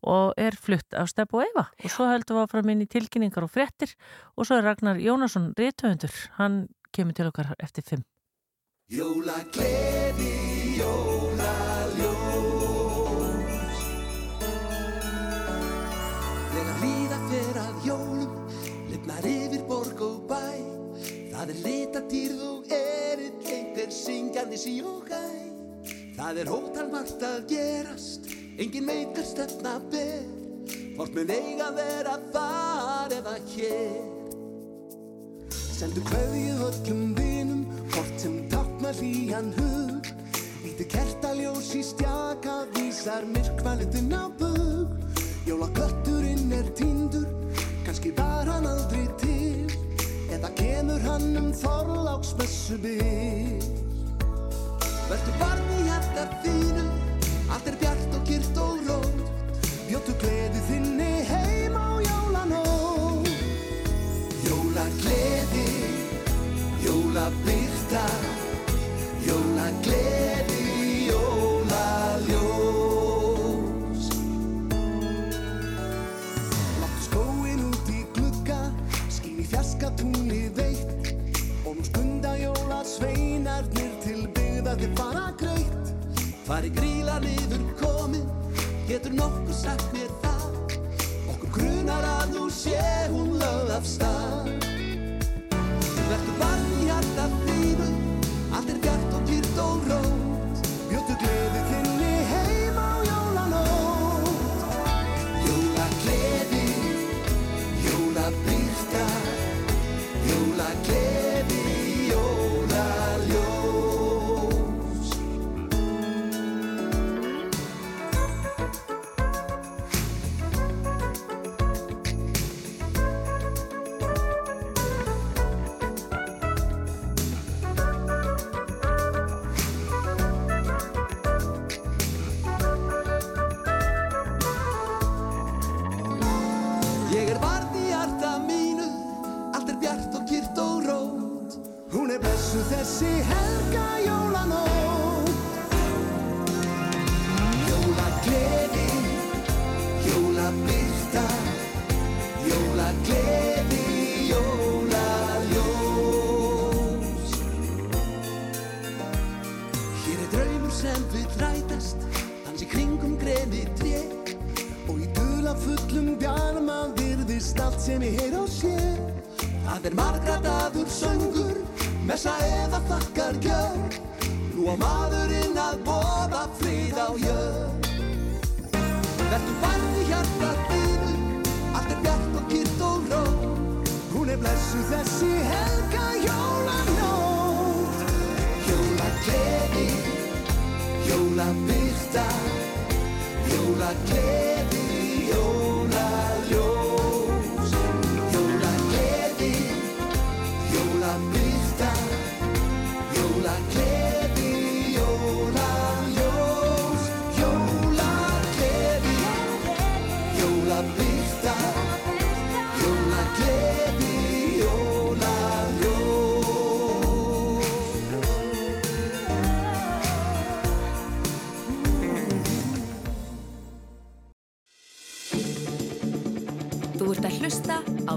[0.08, 1.66] og er flutt af Stepp og Eva.
[1.82, 3.94] Og svo höldum við áfram inn í tilkynningar og fréttir.
[4.36, 8.04] Og svo er Ragnar Jónasson réttöfundur, hann kemur til okkar eftir fimm.
[8.92, 10.32] Jólagleði,
[10.78, 12.22] jólaljós.
[16.52, 18.34] Þegar líða fer að jólum
[18.92, 20.44] Lifnar yfir borg og bæ.
[21.32, 25.51] Það er litatýrð og erill Einhver syngjandi sí og gæ
[26.12, 28.26] Það er hótal margt að gerast
[28.60, 30.26] Engin meikar stefna ber.
[30.96, 34.10] Hvort mun eiga vera þar eða hér?
[35.50, 37.62] Sendu kveðið öllum vinum
[37.94, 40.10] Hvort sem táknar hlýjan hug.
[40.66, 44.92] Lítið kertaljós í stjaka Vísar myrkvælutin á bug.
[45.48, 47.24] Jólakötturinn er týndur
[47.86, 49.72] Kanski var hann aldrei til.
[50.28, 53.72] Eða kemur hann um Þorláksmessu byr
[55.10, 56.86] Vertu barn í hjarta þínu
[57.52, 59.12] Allt er bjart og kyrrt og rót
[59.92, 63.28] Bjóttu gleði þinni heim á jólanótt.
[64.40, 65.66] Jólagleði,
[66.80, 68.06] jólabyrta,
[69.26, 70.64] jólagleði,
[71.10, 72.48] jólaljós.
[76.80, 78.60] Láttu skóin út í glugga,
[79.12, 81.12] skín í fjarska tungli veitt.
[81.66, 83.91] Og nú skunda jólasveinarnir
[84.62, 85.88] til byggða þið fara greitt.
[86.46, 88.26] Fari gríla niður komin,
[88.86, 90.76] getur nokkuð sagt mér það?
[91.32, 92.78] Okkur grunar að nú sé
[93.10, 94.50] hún lögð af stað.
[95.50, 97.90] Vertu barn í hjarta þínu.
[98.52, 98.91] Allt er bjart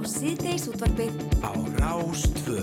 [0.05, 1.51] á síðdeis útvarpið Á
[1.81, 2.61] Rástvö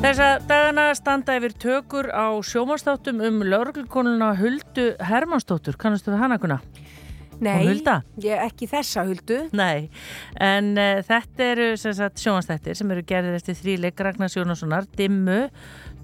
[0.00, 5.76] Þessa dagana standa yfir tökur á sjómanstáttum um lauruglukonuna Huldu Hermannsdóttur.
[5.78, 6.56] Kannastu við hana kuna?
[7.40, 9.42] Nei, Og ekki þessa huldu.
[9.56, 9.90] Nei,
[10.40, 15.46] en uh, þetta eru sjómanstættir sem eru gerðir eftir þríleik Ragnars Jónassonar, Dimmu,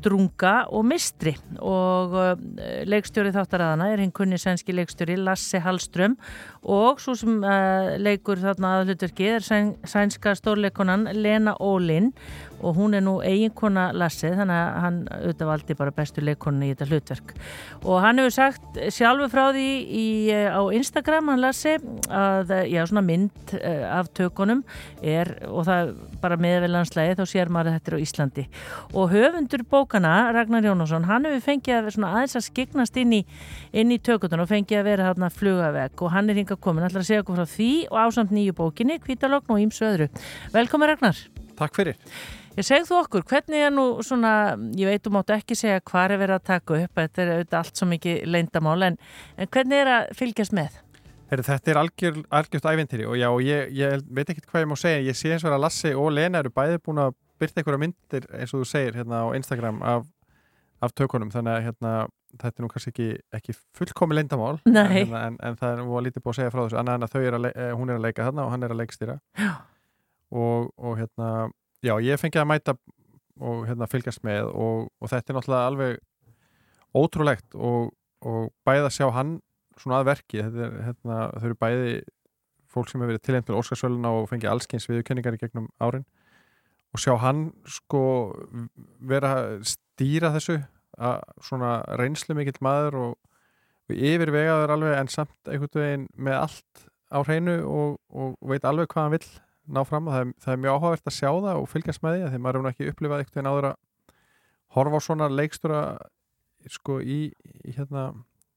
[0.07, 1.35] Drunga og Mistri.
[1.59, 2.33] Og uh,
[2.87, 6.17] leikstjóri þáttaræðana er hinn kunni sænski leikstjóri Lasse Hallström
[6.67, 12.13] og svo sem uh, leikur þarna að hlutverki er sæn, sænska stórleikonan Lena Ólin.
[12.65, 16.75] Og hún er nú eiginkona Lasse þannig að hann auðvitað valdi bara bestu leikonni í
[16.75, 17.35] þetta hlutverk.
[17.85, 21.77] Og hann hefur sagt sjálfur frá því í, eh, á Instagram hann Lasse
[22.09, 24.65] að eh, já, svona mynd eh, af tökunum
[25.03, 25.93] er og það
[26.23, 28.47] bara meðvelanslægi þá sér maður að þetta er á Íslandi.
[28.95, 29.67] Og höfundur
[29.97, 33.21] bókana Ragnar Jónasson hann hefur fengið að svona aðeins að skiknast inn í,
[33.73, 37.01] inn í tökutun og fengið að vera þarna flugavegg og hann er hinga komin ætlar
[37.01, 40.11] að segja okkur frá því og ásamt nýju bókinni Kvítalogn og Ímsu öðru
[40.53, 41.17] Velkomin Ragnar
[41.57, 41.97] Takk fyrir.
[42.57, 46.13] Ég segð þú okkur, hvernig er nú svona, ég veit þú máttu ekki segja hvað
[46.13, 48.99] er verið að taka upp, þetta er auðvitað allt svo mikið leyndamál, en,
[49.37, 50.77] en hvernig er að fylgjast með?
[51.31, 54.77] Heri, þetta er algjör, algjört ævintýri og já, ég, ég veit ekkert hvað ég má
[54.77, 55.05] segja.
[55.09, 58.27] Ég sé eins og að Lassi og Lena eru bæði búin að byrta einhverja myndir
[58.37, 60.07] eins og þú segir hérna á Instagram af,
[60.83, 61.31] af tökunum.
[61.35, 61.93] Þannig að hérna,
[62.37, 63.09] þetta er nú kannski ekki,
[63.39, 64.59] ekki fullkomi leyndamál.
[64.87, 66.81] En, hérna, en, en það er að lítið búið að segja frá þessu.
[66.83, 68.75] Annað en að er að, le- eh, hún er að leika þarna og hann er
[68.75, 69.19] að leikstýra.
[70.37, 71.31] Og, og hérna,
[71.87, 72.75] já, ég fengi að mæta
[73.37, 75.99] og hérna fylgjast með og, og þetta er náttúrulega alveg
[76.97, 77.91] ótrúlegt og,
[78.25, 79.35] og bæði að sjá hann
[79.77, 81.91] svona að verki þetta er, hérna, þau eru bæði
[82.73, 86.07] fólk sem hefur verið tilhengd til Óskarsvöluna og fengið allskyns viðurkenningar í gegnum árin
[86.95, 88.03] og sjá hann sko
[89.01, 90.61] vera að stýra þessu
[90.97, 93.17] að svona reynslu mikill maður og,
[93.87, 99.05] yfirvegaður alveg en samt einhvern veginn með allt á hreinu og, og veit alveg hvað
[99.05, 99.29] hann vill
[99.77, 102.17] ná fram og það er, það er mjög áhugavert að sjá það og fylgjast með
[102.17, 103.77] því að því maður nú ekki upplifað einhvern veginn áður að
[104.77, 105.83] horfa á svona leikstura
[106.71, 107.21] sko í,
[107.63, 108.09] í hérna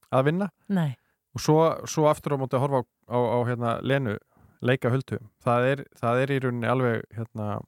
[0.09, 0.97] að vinna Nei.
[1.37, 1.59] og svo,
[1.89, 4.17] svo aftur á móti að horfa á, á, á hérna Lenu
[4.65, 7.59] leika huldu það er, það er í rauninni alveg hérna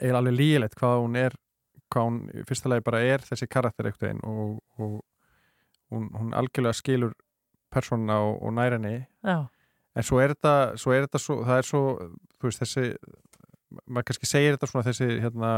[0.00, 1.36] eiginlega alveg lígilegt hvað hún er
[1.90, 5.00] hvað hún fyrsta lagi bara er þessi karakter einhvern veginn og, og
[5.90, 7.16] hún, hún algjörlega skilur
[7.70, 8.94] persónuna og, og nærinni
[9.96, 11.82] en svo er þetta, svo er þetta svo, það er svo,
[12.38, 12.86] þú veist, þessi
[13.86, 15.52] maður kannski segir þetta svona þessi hérna,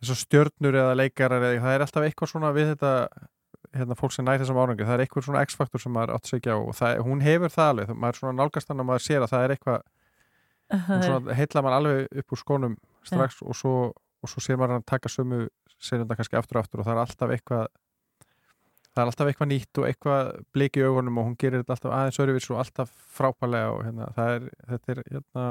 [0.00, 2.92] þessu stjörnur eða leikarar eða það er alltaf eitthvað svona við þetta
[3.76, 6.56] hérna, fólk sem nær þessum árangi, það er eitthvað svona x-faktor sem maður átt á
[6.56, 9.46] og það, hún hefur það alveg, maður svona nálgast hann að maður sér að það
[9.46, 9.86] er eitthvað
[10.72, 14.78] hún svona heilla mann alveg upp úr skónum strax og svo, og svo sér maður
[14.78, 15.46] hann taka sömu
[15.78, 17.66] serjunda kannski aftur og aftur og það er alltaf eitthvað
[18.96, 21.94] það er alltaf eitthvað nýtt og eitthvað blik í augunum og hún gerir þetta alltaf
[21.98, 25.44] aðeins öruvis og alltaf frábælega og hérna, það er, þetta er hérna,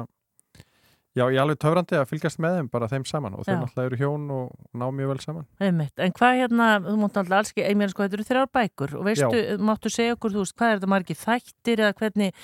[1.16, 3.60] já, ég er alveg töfrandi að fylgjast með þeim bara þeim saman og þeir Já.
[3.62, 5.94] náttúrulega eru hjón og, ná mjög vel saman Einmitt.
[6.02, 9.06] En hvað hérna, þú mátt alltaf alls ekki, meina sko, þetta eru þrjár bækur og
[9.06, 12.42] veistu, máttu segja okkur, þú veist, hvað er þetta margir þættir eða hvernig,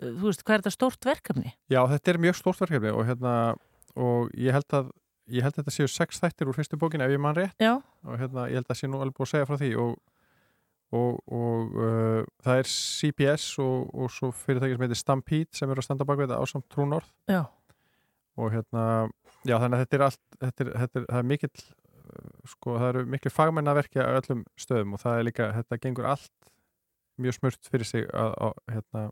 [0.00, 1.54] þú veist, hvað er þetta stórt verkefni?
[1.72, 3.34] Já, þetta er mjög stórt verkefni og hérna,
[3.94, 4.92] og ég held að
[5.32, 7.78] ég held að þetta séu sex þættir úr fyrstu bókinu ef ég mann rétt Já.
[8.04, 9.94] og hérna, ég held að sé nú alveg búið að segja frá því og,
[10.98, 15.80] og, og uh, það er CPS og, og svo fyrirtæki sem heitir Stampede sem eru
[15.80, 17.46] að standa bak við þetta ásamt True North Já.
[18.36, 18.84] og hérna,
[19.48, 21.66] já þannig að þetta er allt þetta er, þetta er, það er mikill
[22.48, 25.80] sko, það eru miklu fagmenn að verkja á öllum stöðum og það er líka, þetta
[25.80, 26.50] gengur allt
[27.22, 29.04] mjög smurt fyrir sig að, á, hérna,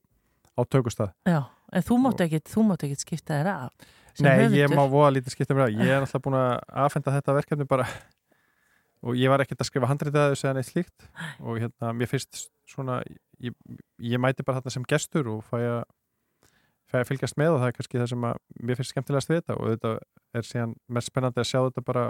[0.57, 1.13] á tökustað.
[1.29, 1.41] Já,
[1.73, 3.91] en þú mátt ekki, ekki skipta þér af
[4.21, 4.77] Nei, ég höfundur.
[4.77, 6.51] má voða lítið skipta mér að ég er náttúrulega búin að
[6.85, 7.87] aðfenda þetta verkefni bara.
[9.03, 11.07] Og ég var ekkert að skrifa handritið að þessu eða neitt slíkt.
[11.43, 13.01] Og hérna, mér finnst svona
[13.43, 13.57] ég,
[13.99, 15.81] ég mæti bara þarna sem gestur og fæ að
[16.93, 19.41] fæ að fylgjast með og það er kannski það sem að mér finnst skemmtilegast við
[19.41, 19.57] þetta.
[19.59, 19.95] Og þetta
[20.39, 22.05] er síðan mest spennandi að sjá þetta bara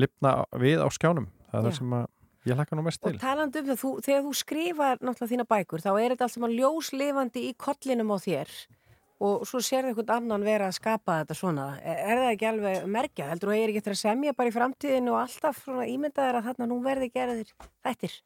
[0.00, 1.28] lifna við á skjánum.
[1.50, 1.66] Það er Já.
[1.66, 2.06] það sem að
[2.46, 5.46] ég hlakka nú mest til Og talandi um það, þú, þegar þú skrifar náttúrulega þína
[5.52, 8.52] bækur, þá er þetta allt saman ljóslifandi í kollinum á þér
[9.26, 11.66] og svo sérðu einhvern annan vera að skapa þetta svona.
[11.80, 13.28] Er, er það ekki alveg merkja?
[13.30, 15.86] Heldur þú að ég er ekki eftir að semja bara í framtíðinu og alltaf svona
[15.88, 17.52] ímyndaðir að þarna nú verði gerðir
[17.86, 18.18] þættir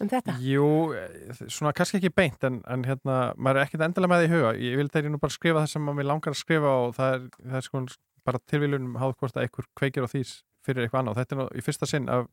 [0.00, 0.36] um þetta?
[0.44, 4.28] Jú, eh, svona kannski ekki beint en, en hérna, maður er ekkert endilega með það
[4.28, 6.94] í huga ég vil þeirri nú bara skrifa það sem maður langar að skrifa og
[6.96, 7.82] það er, það er sko
[8.30, 10.36] bara tilvílunum háð hvort að einhver kveikir á þýs
[10.66, 11.20] fyrir eitthvað annað.
[11.20, 12.28] Þetta er nú í fyrsta sinn af,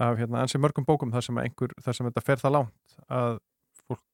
[0.00, 3.34] af hérna, ansi mörgum bókum þar sem, einhver, þar sem þetta fer það langt að
[3.84, 4.04] fólk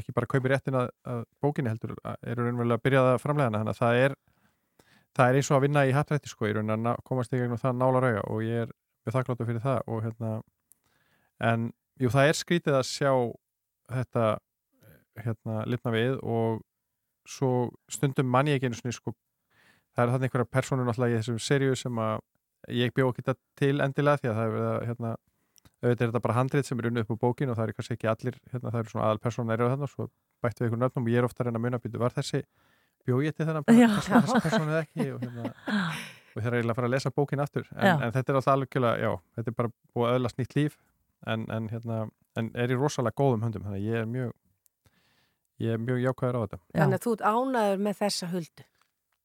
[0.00, 3.74] ekki bara kaupir réttin að, að bókinni heldur eru raunverulega að byrja það framlegana þannig
[3.74, 4.16] að það er
[5.14, 7.60] það er eins og að vinna í hattrætti sko í raunin að komast í gegnum
[7.60, 10.32] það nála rauga og ég er þakkláttu fyrir það og hérna
[11.44, 11.68] en
[12.00, 13.12] jú það er skrítið að sjá
[13.92, 14.28] þetta
[15.24, 16.62] hérna litna við og
[17.28, 17.50] svo
[17.92, 19.14] stundum mann ég ekki einu sinni sko
[19.94, 22.18] það er þarna einhverja persónur náttúrulega í þessum seríu sem að
[22.74, 25.14] ég bjó ekki þetta til endilega því að það er verið að hérna
[25.84, 27.96] auðvitað er þetta bara handrið sem er unnið upp á bókin og það er kannski
[27.98, 30.08] ekki allir, hérna það eru svona aðal þarna og svo
[30.44, 32.42] bættu við einhvern nöfnum og ég er ofta að reyna að muna býtu, var þessi
[33.04, 33.88] bjó ég til þennan Já.
[34.00, 35.50] þessa persónu eða ekki og hérna
[36.34, 37.94] og það er eiginlega að fara að lesa bókin aftur en, Já.
[38.00, 40.78] en þetta er alltaf alveg, já, þetta er bara búið að öðlast nýtt líf
[41.26, 41.98] en, en hérna,
[42.40, 44.32] en er í rosalega góðum höndum þannig að ég er mjög
[45.62, 48.64] ég er mjög jákvæður á þetta Þannig að þú ert ánæður með þessa huldu.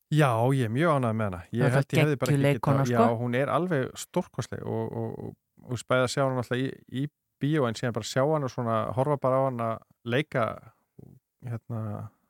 [0.10, 1.40] Já, ég er mjög ánægð með hana.
[1.54, 2.94] Ég held ég hefði bara ekki getað- sko.
[2.94, 5.36] Já, hún er alveg stórkostleg og, og, og,
[5.68, 6.70] og spæði að sjá hann alltaf í,
[7.02, 7.08] í
[7.40, 9.76] bíó en síðan bara sjá hann og svona horfa bara á hann að
[10.10, 10.46] leika
[11.46, 11.82] hérna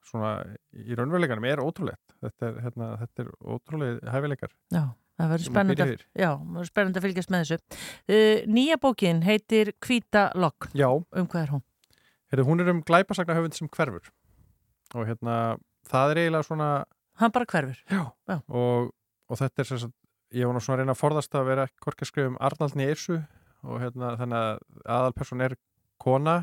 [0.10, 0.32] svona
[0.74, 2.16] í raunveruleikanum er ótrúlegt.
[2.24, 4.54] Þetta er, hérna, þetta er ótrúlega hæfileikar.
[4.74, 4.84] Já,
[5.20, 5.92] það verður býr að-
[7.06, 7.60] fylgjast með þessu.
[8.10, 10.70] Uh, nýja bókin heitir Hvíta Lokk.
[10.74, 10.90] Já.
[10.90, 11.64] Um hvað er hún?
[12.30, 14.12] Heyrðu, hún er um glæpasagna höfund sem hverfur
[14.96, 15.58] og hérna,
[15.90, 16.70] það er eiginlega svona
[17.20, 17.80] Hann bara hverfur.
[17.92, 18.04] Já.
[18.30, 18.38] Já.
[18.48, 18.92] Og,
[19.30, 19.68] og þetta er
[20.36, 22.88] ég var nú svona að reyna að forðast að vera hvorki að skrifa um Arnaldni
[22.90, 23.18] Irsu
[23.66, 25.56] og hérna, þannig að aðalperson er
[26.00, 26.38] kona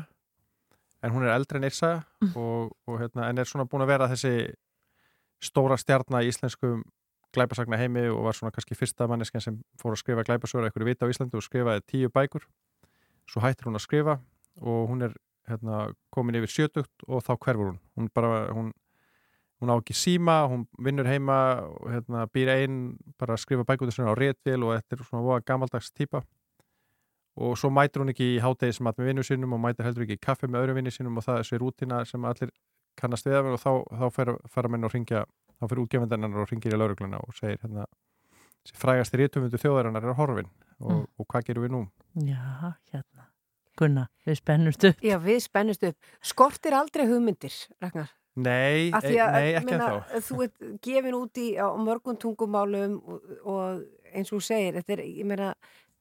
[1.05, 1.91] en hún er eldri en Irsa
[2.33, 4.33] og, og hérna, en er svona búin að vera þessi
[5.43, 6.83] stóra stjarnar í íslenskum
[7.35, 11.05] glæpasagna heimi og var svona kannski fyrsta manneskjan sem fór að skrifa glæpasögur eitthvað vita
[11.05, 12.45] á Íslandi og skrifaði tíu bækur.
[13.27, 14.17] Svo hættir hún að skrifa
[14.63, 15.15] og hún er
[15.47, 17.79] hérna, komin yfir sjötugt og þá hverfur hún.
[17.95, 18.71] Hún, bara, hún,
[19.61, 23.89] hún á ekki síma hún vinnur heima og hérna, býr einn bara að skrifa bækur
[23.89, 26.23] á réttil og þetta er svona voða gamaldags típa
[27.37, 30.25] og svo mætir hún ekki í hátegismat með vinnu sínum og mætir heldur ekki í
[30.27, 32.51] kaffi með öðrum vinnu sínum og það er þessi rútina sem allir
[32.97, 35.25] kannast við af og þá, þá fer, fara menn og ringja
[35.57, 37.85] þá fyrir útgefundarinnar og ringir í laurugluna og segir hérna
[38.65, 40.49] þessi frægasti rítumundu þjóðarinnar er horfin
[40.79, 41.05] og, Mm.
[41.17, 41.79] og hvað gerum við nú?
[42.21, 43.23] Já, hérna.
[43.77, 44.99] Gunna, við spennumst upp.
[45.01, 45.95] Já, við spennust upp.
[46.21, 48.11] Skortir aldrei hugmyndir, Ragnar?
[48.37, 52.97] Nei, e, að, nei ekki meina, ennþá Þú ert gefin út í á mörgum tungumálum
[53.01, 55.51] og, og eins og þú segir, þetta er, ég meina,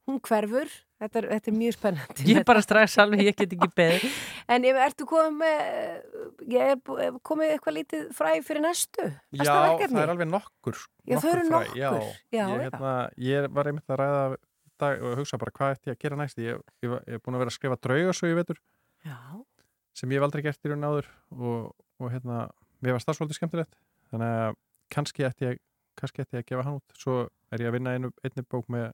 [0.07, 0.71] hún hverfur,
[1.03, 2.27] þetta er, þetta er mjög spennandi.
[2.31, 4.19] Ég er bara strax alveg, ég get ekki beðið.
[4.55, 5.63] En ertu komið með,
[6.53, 9.09] ég er komið eitthvað lítið fræ fyrir næstu?
[9.35, 9.49] Já,
[9.83, 11.73] það er alveg nokkur Já, þau eru nokkur.
[11.75, 12.45] Já, Já, ég, já.
[12.53, 12.93] hérna,
[13.27, 14.21] ég var einmitt að ræða
[14.81, 17.53] dag og hugsa bara hvað ætti ég að gera næst ég, er búin að vera
[17.53, 18.61] að skrifa draugasögu í vetur
[19.07, 19.19] Já.
[19.97, 21.71] sem ég hef aldrei gert í raun áður og,
[22.01, 22.47] og hérna,
[22.85, 23.77] mér var það svolítið skemmtilegt
[24.11, 24.59] þannig að
[24.93, 25.61] kannski ætti ég
[25.97, 26.97] kannski ætti ég að gefa hann út.
[27.01, 27.19] Svo
[27.53, 28.91] er ég að vinna einu, einni bók með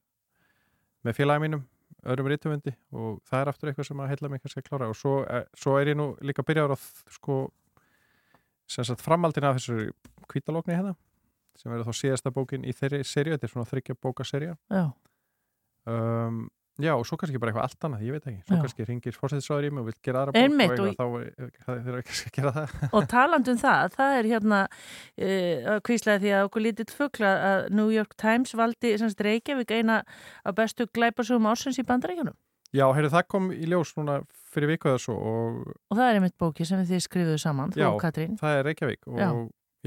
[1.03, 1.65] með félagi mínum,
[2.07, 4.91] öðrum rítuvendi og það er aftur eitthvað sem að heilla mig kannski að klára.
[4.93, 6.79] Og svo, eh, svo er ég nú líka byrjaður á
[7.11, 7.39] sko
[9.03, 9.91] framaldina af þessu
[10.31, 10.95] kvítalókni hérna
[11.59, 14.93] sem verður þá síðasta bókin í þeirri serju, þetta er svona þryggja bókaserja Já.
[15.87, 16.49] um,
[16.83, 18.63] Já, og svo kannski bara eitthvað allt annað, ég veit ekki svo Já.
[18.65, 21.91] kannski ringir fórsættisráður í mig og vil gera aðra bók og og þá er- það
[21.93, 26.47] er kannski að gera það Og talandum það, það er hérna uh, kvíslega því að
[26.49, 30.01] okkur lítið fugla að New York Times valdi semst Reykjavík eina
[30.45, 32.35] af bestu glæparsugum ársins í bandaríkjunum.
[32.73, 34.19] Já, heyrðu, það kom í ljós núna
[34.53, 35.57] fyrir viku eða svo og
[35.93, 37.91] Og það er einmitt bóki sem þið skrifuðu saman, já,
[38.41, 39.29] það er Reykjavík og Já.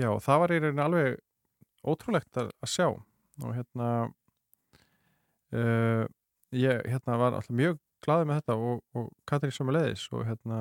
[0.06, 0.10] já.
[0.22, 1.16] það var í rauninni alveg
[1.86, 3.90] ótrúlegt að, að sjá og hérna
[5.56, 6.06] uh,
[6.62, 10.24] ég hérna var alltaf mjög glaðið með þetta og, og Katrín sem er leiðis og
[10.28, 10.60] hérna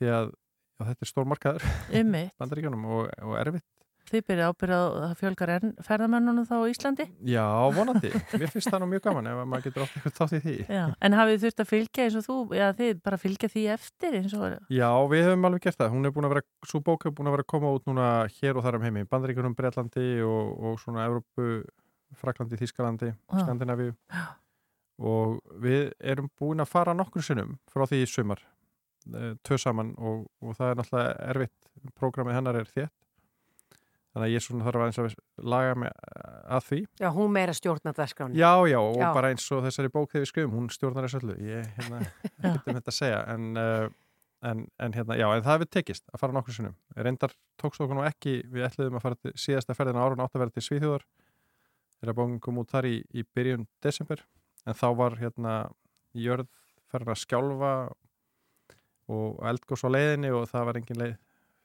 [0.00, 2.34] því að já, þetta er stór markaður Einmitt.
[2.40, 3.68] bandaríkjunum og, og erfitt
[4.10, 7.06] þið byrja ábyrða að það fjölgar enn ferðamennunum þá í Íslandi?
[7.30, 7.44] Já,
[7.76, 8.10] vonandi.
[8.40, 10.54] Mér finnst það nú mjög gaman ef maður getur ofta eitthvað þátt í því.
[10.66, 14.16] Já, en hafið þurft að fylgja eins og þú, já þið bara fylgja því eftir
[14.20, 15.92] eins og Já, við höfum alveg gert það.
[15.94, 18.08] Hún er búin að vera, svo bók er búin að vera að koma út núna
[18.40, 19.06] hér og þar um heimi.
[19.10, 21.50] Bandaríkunum, Breitlandi og, og svona Evrópu,
[22.18, 23.42] Fraklandi, Þískalandi, Já.
[23.44, 23.94] Skandinavíu.
[25.00, 28.42] Og við erum búin að fara nokkur sinnum frá því í sumar,
[29.14, 31.70] eh, tvö saman og, og það er náttúrulega erfitt.
[31.96, 32.92] Prógramið hennar er þétt.
[34.10, 35.92] Þannig að ég svona þarf aðeins að laga mig
[36.50, 36.78] að því.
[36.98, 38.34] Já, hún meira stjórnat verskráni.
[38.40, 39.12] Já, já, og Já.
[39.14, 41.36] bara eins og þessari bók þegar við skrifum, hún stjórnar þessu öllu.
[41.46, 42.00] Ég, hérna,
[42.42, 43.86] getum þetta að segja, en, uh,
[44.50, 46.74] en, en hérna, já, en það hefur tekist að fara nokkur sinnum.
[46.98, 50.42] Reyndar tókst okkur nú ekki, við ætluðum að fara til síðasta ferðina árun átt að
[50.42, 51.06] vera til Svíþjóðar,
[52.00, 54.24] þegar bókin kom út þar í, í byrjun desember,
[54.66, 55.54] en þá var hérna
[56.16, 56.48] jörð
[56.90, 57.72] farin að skjálfa
[59.10, 61.16] og eldgós á leiðinni og það var engin leið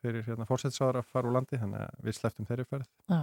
[0.06, 2.90] fyrir hérna fórsetsáður að fara úr landi, þannig að við sleftum þeirri ferð.
[3.10, 3.22] Já,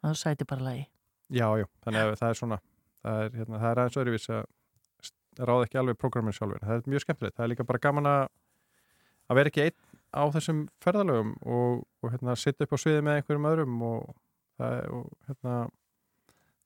[0.00, 0.84] það sæti bara lagi.
[1.32, 2.58] Já, já, þannig að það er svona
[3.02, 4.42] það er, hérna, það er aðeins öðruvís að
[5.42, 8.24] ráða ekki alveg prógramin sjálfur það er mjög skemmtilegt, það er líka bara gaman að
[9.30, 9.78] að vera ekki einn
[10.12, 14.10] á þessum ferðalögum og, og hérna, sitta upp á sviði með einhverjum öðrum og,
[14.60, 15.54] það, og hérna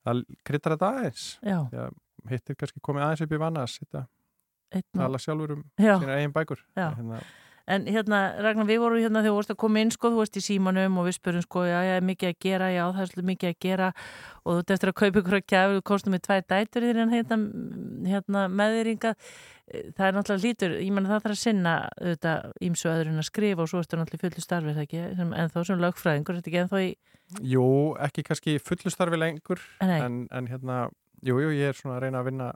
[0.07, 1.57] það kryttar þetta aðeins Já.
[2.31, 3.73] Hittir kannski komið aðeins upp í vana að
[4.97, 5.95] tala sjálfur um Já.
[6.01, 6.89] sína eigin bækur Já.
[6.97, 7.21] hérna,
[7.67, 10.39] En hérna, Ragnar, við vorum hérna þegar þú vorst að koma inn, sko, þú veist
[10.39, 13.29] í símanum og við spurum, sko, já, já, mikið að gera, já, það er svolítið
[13.31, 13.89] mikið að gera.
[14.45, 16.91] Og þú ert eftir að kaupa ykkur að kjafur, þú kostum með tvær dætur í
[16.91, 17.39] þér en hérna,
[18.07, 19.13] hérna meðýringa,
[19.67, 23.27] það er náttúrulega lítur, ég menna það þarf að sinna auðvitað ímsu öðru en að
[23.27, 26.51] skrifa og svo ertu náttúrulega fullu starfi, það ekki, sem, en þó sem lögfræðingur, þetta
[26.53, 26.91] ekki en þó í,
[27.43, 27.65] Jú,
[27.99, 30.85] ekki kannski fullu starfi lengur en, en hérna,
[31.27, 32.47] jú, jú, ég er svona að reyna að vinna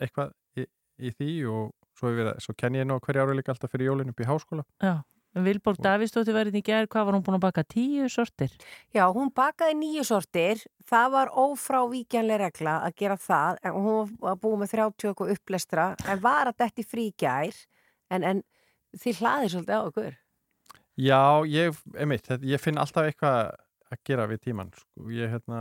[0.00, 0.64] eitthvað í,
[1.04, 1.66] í því og
[2.00, 4.28] svo, verið, svo kenn ég nú á hverju ári líka alltaf fyrir jólinn upp í
[4.28, 4.94] háskóla já,
[5.36, 8.50] en Vilborg Davíðsdóttir verið í gerð, hvað var hún búin að baka tíu sortir?
[8.96, 14.40] Já, hún bakaði nýju sortir, það var ófrávíkjanlega regla að gera það, en hún var
[14.42, 17.54] búið með 30 okkur upplestra, en var að detti frí í gær,
[18.10, 18.42] en, en
[18.98, 20.16] þið hlaðið svolítið á okkur.
[21.00, 23.54] Já, ég, einmitt, þetta- ég finn alltaf eitthvað
[23.94, 25.06] að gera við tíman sko.
[25.14, 25.60] ég, hérna,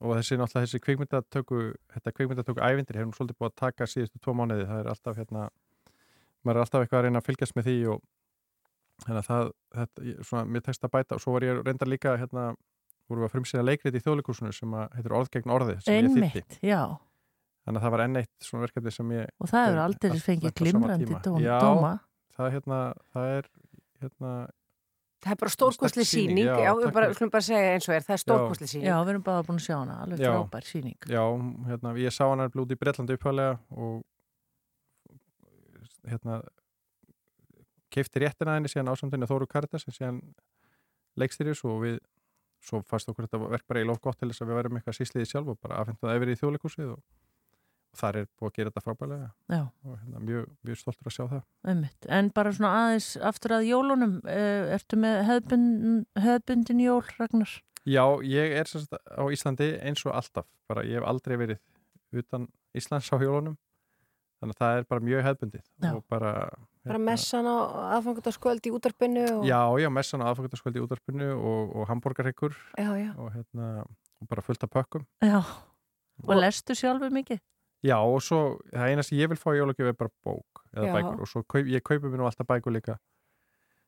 [0.00, 1.58] og þessi náttúrulega þessi kvikmyndatöku
[1.92, 5.20] þetta kvikmyndatöku ævindir hefur nú svolítið búið að taka síðustu tvo mánuði, það er alltaf
[5.20, 5.44] hérna
[6.44, 8.00] maður er alltaf eitthvað að reyna að fylgjast með því og
[9.08, 12.16] hérna það, þetta, ég- svona, mér tekst að bæta og svo var ég reyndar líka
[12.20, 12.48] hérna,
[13.08, 16.10] voru við að frumsýna leikrit í þjóðleikúsinu sem að heitir orð gegn orði sem ég
[16.10, 16.82] þýtti Einmitt, já,
[17.64, 20.54] þannig að það var enn eitt svona verkefni sem ég og það gerði aldrei fengið
[20.60, 21.20] glimrandi tíma.
[21.26, 21.92] dóm- Já, dóma.
[22.36, 22.80] það er hérna
[23.14, 23.50] það er
[24.04, 24.32] hérna
[25.20, 28.14] Það er bara stórkosli síning, já, já, við bara, bara segja eins og er, það
[28.14, 28.86] er stórkosli síning.
[28.88, 30.96] Já, við erum bara búin að sjá hana, alveg frábær síning.
[31.12, 31.20] Já,
[31.68, 33.98] hérna, ég sá hann blúti í Breitlandi upphæðlega og
[36.08, 36.40] hérna
[37.90, 40.20] keifti réttina henni síðan ásamtinu Þóru Karitas sem síðan
[41.18, 41.98] leikstýris og við
[42.64, 44.98] svo fannst okkur þetta verk bara í lof gott til þess að við værum eitthvað
[44.98, 47.00] sísliði sjálf og bara afhengt það yfir í þjóðleikúsið og,
[47.90, 49.62] og þar er búið að gera þetta frábælega Já.
[49.64, 52.10] og hérna, mjög, mjög stoltur að sjá það Einmitt.
[52.18, 57.56] En bara svona aðeins aftur að jólunum, uh, ertu með hefðbundin, hefðbundin jól, Ragnar?
[57.88, 62.50] Já, ég er sagt á Íslandi eins og alltaf, bara ég hef aldrei verið utan
[62.76, 63.56] Íslands á hjólunum
[64.40, 66.32] þannig að það er bara mjög hefðbundið og bara
[66.80, 67.56] Bara messan á
[67.98, 69.42] aðfangandaskvöld í útarpinu og...
[69.44, 74.64] Já, já, messan á aðfangandaskvöldi í útarpinu og, og hambúrgarhyggur og, hérna, og bara fullt
[74.64, 75.42] af pökkum Já.
[76.24, 77.40] Og lestu sjálfur mikið?
[77.84, 78.40] Já, og svo,
[78.72, 80.94] það eina sem ég vil fá í jólagjöf er bara bók eða Já.
[80.96, 82.96] bækur og svo kaup, ég kaupi mér nú alltaf bækur líka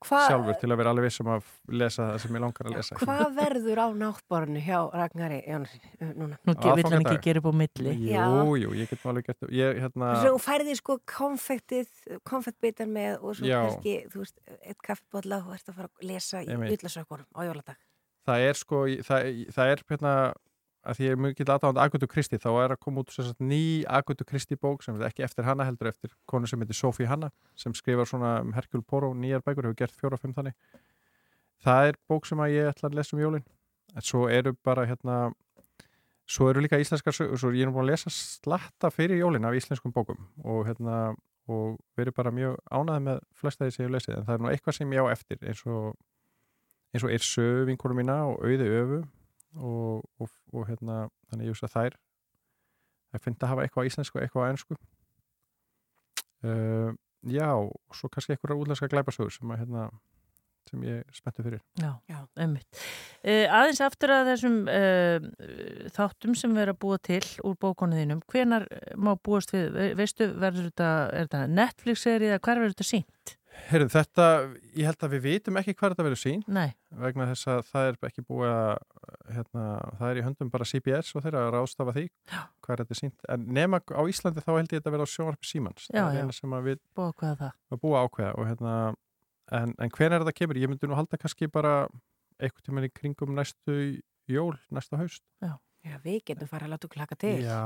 [0.09, 1.47] Hva- sjálfur til að vera alveg vissum að
[1.81, 6.39] lesa það sem ég langar að lesa Hvað verður á náttborinu hjá Ragnari Jónas, núna?
[6.47, 7.95] Nú vill hann ekki gera upp á milli.
[8.11, 11.89] Jú, jú, ég get nú alveg gert ég, hérna, Svo þú færði sko konfektið,
[12.29, 13.59] konfektbitar með og svo Já.
[13.67, 16.77] kannski, þú veist, eitt kaffibotla og ert að fara að lesa í Einmitt.
[16.77, 17.77] villasökunum á jóladag.
[18.29, 20.15] það er sko það, það er hérna
[20.83, 23.83] að því ég er mjög aðdáðand Agutu Kristi þá er að koma út sagt, ný
[23.87, 27.31] Agutu Kristi bók sem er ekki eftir hana heldur eftir konu sem heitir Sophie Hanna
[27.59, 30.57] sem skrifar svona um Hercule Poirot nýjar bækur, hefur gert fjóra og fimm þannig.
[31.63, 33.47] Það er bók sem að ég ætla að lesa um jólin.
[33.95, 35.19] En svo eru bara hérna
[36.27, 39.57] svo eru líka íslenskar sögur svo ég er búin að lesa slatta fyrir jólin af
[39.59, 41.15] íslenskum bókum og hérna
[41.51, 44.51] og verið bara mjög ánæði með flesta því sem ég lesið en það er nú
[44.53, 45.97] eitthvað sem ég á eftir eins og
[46.93, 47.11] eins og
[49.57, 51.97] og og, og, hérna þannig ég veist að þær
[53.13, 54.77] það finnst að hafa eitthvað íslensku og eitthvað ennsku
[56.49, 56.95] uh,
[57.29, 59.85] já og svo kannski eitthvað útlenska glæpasögur sem, að, hérna,
[60.71, 62.19] sem ég spenntu fyrir Já, Já.
[62.41, 62.81] einmitt.
[63.23, 65.29] Uh, aðeins aftur að þessum uh,
[65.95, 70.33] þáttum sem erum að búa til úr bókonu þínum, hvenar má búast við, ve- veistu,
[70.43, 73.37] verður þetta, er þetta Netflix-serið eða hver verður þetta sínt?
[73.69, 74.27] Heyrðu, þetta,
[74.77, 76.73] ég held að við vitum ekki hvað þetta verður sín Nei.
[77.03, 78.71] vegna þess að það er ekki búið að
[79.37, 79.65] hérna,
[80.01, 83.27] það er í höndum bara CBS og þeirra að rástafa því hvað þetta er sínt
[83.35, 86.27] en nema á Íslandi þá held ég þetta verður á sjónvarpi Símans Já, það er
[86.27, 88.77] eina sem að við Búið ákveða og hérna
[89.53, 90.63] en, en hven er þetta kemur?
[90.63, 91.75] Ég myndi nú halda kannski bara
[92.43, 93.79] eitthvað tíma í kringum næstu
[94.31, 95.57] jól, næsta haust Já.
[95.83, 97.33] Já, við getum farið að láta okkur hlaka til.
[97.43, 97.61] Já,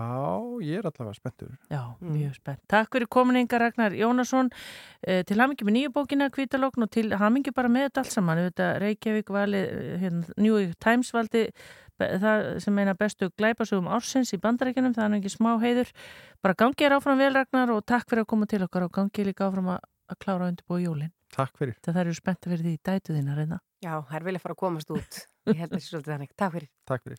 [0.65, 2.13] ég er allavega spenntur Já, Mm.
[2.17, 2.61] mjög spennt.
[2.69, 4.49] Takk fyrir kominninga Ragnar Jónasson
[5.07, 8.39] eh, til hamingi með nýju bókina Kvítalókn og til hamingi bara með þetta allt saman
[8.51, 11.51] þetta Reykjavík vali, eh, hérna, New York Times valdi
[11.99, 15.93] það sem eina bestu glæpasögum ársins í bandarækjunum, það er nú ekki smá heiður
[16.43, 19.25] bara gangi er áfram vel Ragnar og takk fyrir að koma til okkar og gangi
[19.25, 19.81] líka áfram að,
[20.13, 21.13] að klára undirbúa jólin.
[21.33, 21.77] Takk fyrir.
[21.83, 23.61] Það eru spennt fyrir því dætu þína reyna.
[23.85, 25.23] Já, þær vilja fara að komast út.
[25.49, 26.31] Ég held þessi svolítið þannig.
[26.37, 26.69] Takk fyrir.
[26.87, 27.19] Takk fyrir.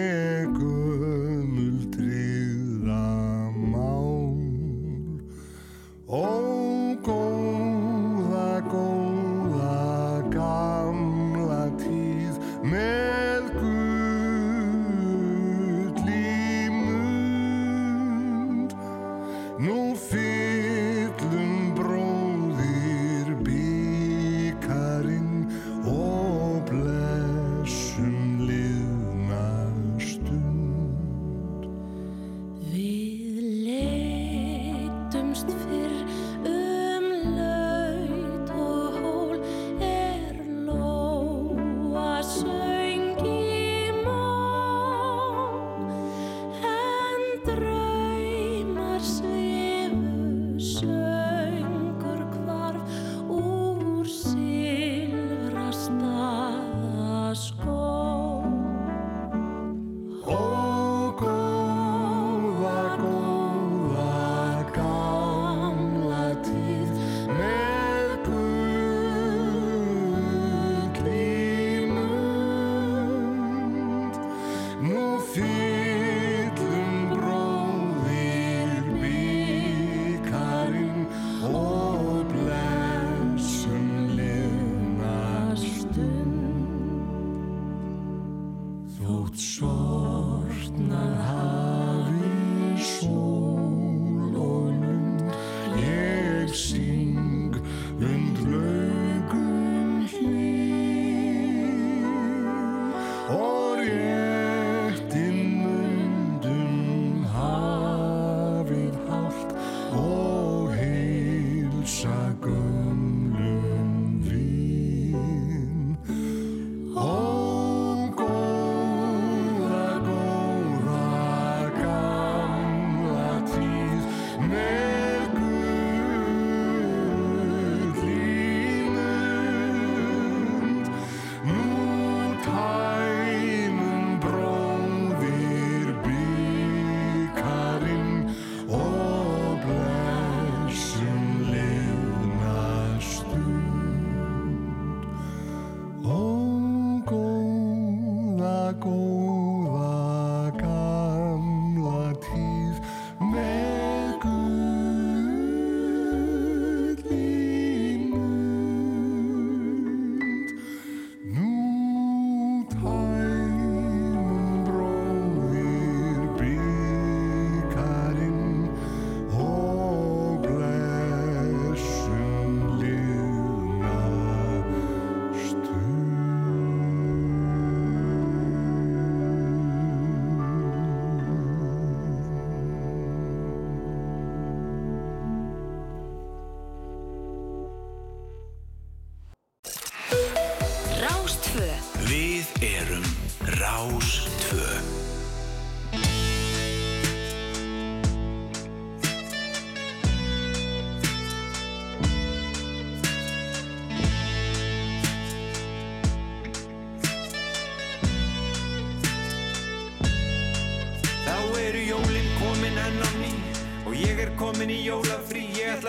[0.00, 1.29] Good.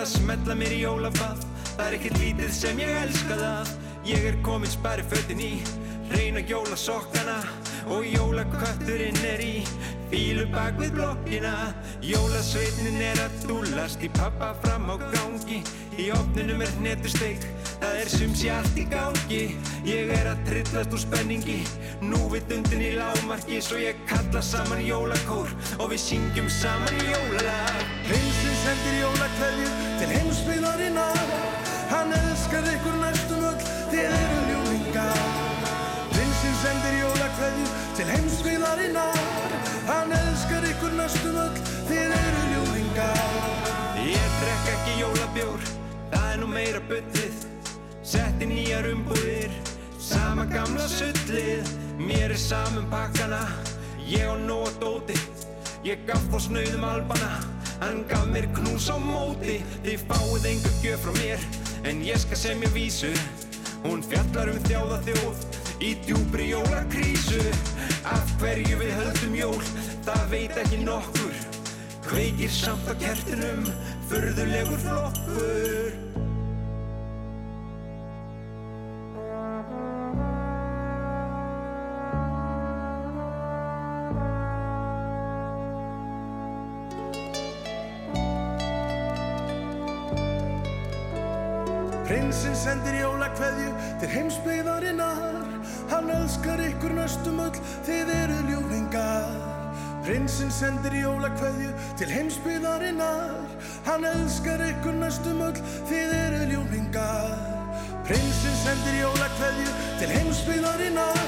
[0.01, 1.41] Ætla að smetla mér í jólabað
[1.75, 3.69] Það er ekkert lítið sem ég elska það.
[4.09, 5.51] Ég er komin spæri fötin í
[6.09, 7.37] Reyna jólasokkana
[7.93, 9.61] Og jólakötturinn er í
[10.11, 11.53] Fílu bak við blokkina.
[12.03, 15.61] Jólasveitnin er að dúlast Í pappa fram á gangi.
[16.01, 17.45] Í opninum er hnetusteik
[17.81, 19.43] Það er sums ég allt í gangi.
[19.85, 21.59] Ég er að trillast úr spenningi
[22.01, 27.87] Nú við undin í lámarki Svo ég kalla saman jólakór Og við syngjum saman jólalag.
[28.09, 31.17] Prinsinn sendir jólakveðju til heimsbyðarinnar
[31.91, 35.19] Hann elskar ykkur næstum öll, þið eru ljúlingar
[36.13, 37.67] Prinsinn sendir jólakveðju
[37.99, 39.19] til heimsbyðarinnar
[39.89, 43.21] Hann elskar ykkur næstum öll, þið eru ljúlingar
[44.07, 45.69] Ég drekk ekki jólabjór
[46.11, 47.45] Það er nú meira bullið.
[48.01, 49.53] Setti nýjar umbúðir
[50.01, 51.69] Sama gamla sullið.
[52.01, 53.45] Mér er samum pakkana
[54.09, 55.23] Ég nóg að dóti.
[55.85, 57.50] Ég gaf þá snauðum albana
[57.81, 61.45] Hann gaf mér knús á móti Þið fáið enga gjöf frá mér.
[61.89, 63.09] En ég skal semja vísu
[63.87, 65.47] Hún fjallar um þjáða þjóð
[65.81, 67.41] Í djúbri jólakrísu.
[68.05, 69.65] Af hverju við höldum jól
[70.05, 71.41] Það veit ekki nokkur.
[72.05, 73.67] Kveikir samt á kertinum
[74.11, 76.10] Furðulegur flokkur
[92.61, 93.69] sendir jólakveðju
[94.01, 95.47] til heimsbyggðarinnar.
[95.89, 97.57] Hann elskar ykkur næstum öll,
[97.87, 99.31] þið eru ljúlingar
[100.01, 103.33] Prinsinn sendir jólakveðju til heimsbyggðarinnar.
[103.85, 107.35] Hann elskar ykkur næstum öll, þið eru ljúlingar
[108.05, 111.21] Prinsinn sendir jólakveðju til heimsbyggðarinnar.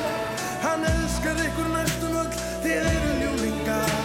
[0.63, 3.95] Hann elskar ykkur næstum öll, þið eru ljúlingar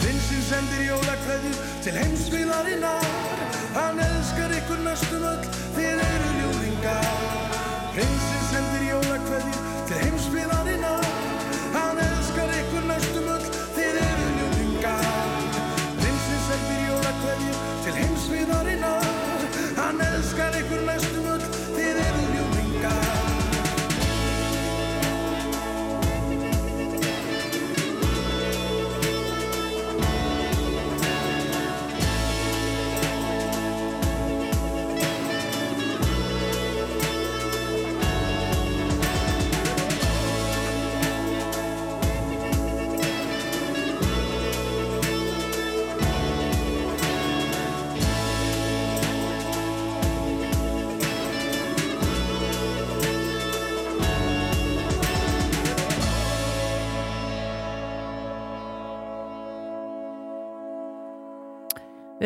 [0.00, 3.27] Prinsinn sendir jólakveðju til ykkur
[4.88, 7.47] næstum öll, þið eru ljúlingar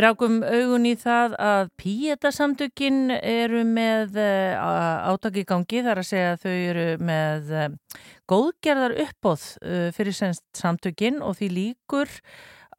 [0.02, 6.08] Við rákum augun í það að Píeta-samtökin eru með uh, átaki í gangi þar að
[6.08, 7.68] segja að þau eru með uh,
[8.32, 12.10] góðgerðar uppbóð uh, fyrir senst samtökin og því líkur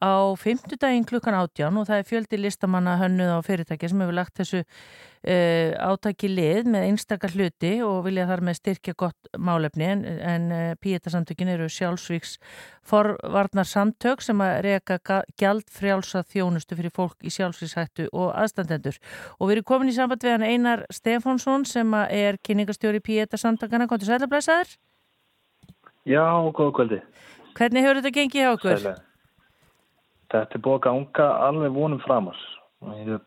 [0.02, 4.38] á fymtudaginn klukkan átján og það er fjöldi listamanna hönnuð á fyrirtæki sem hefur lagt
[4.40, 10.04] þessu uh, átaki lið með einstakar hluti og vilja þar með styrkja gott málefni en,
[10.04, 12.36] en uh, Píeta-samtökin eru sjálfsvíks
[12.84, 18.98] forvarnar samtök sem að reyka gjaldfrjálsa þjónustu fyrir fólk í sjálfsvíkshættu og aðstandendur
[19.38, 24.12] og við erum komin í samband við hann Einar Stefánsson sem er kynningastjóri Píeta-samtökana, komður
[24.12, 24.76] sælablaðsæður?
[26.04, 27.00] Já, góða kvöldi.
[27.56, 28.78] Hvernig hefur þetta gengið hjá okkur?
[28.82, 29.13] Sælega.
[30.32, 32.38] Þetta er búið að ganga alveg vonum framar.
[32.98, 33.20] Ég er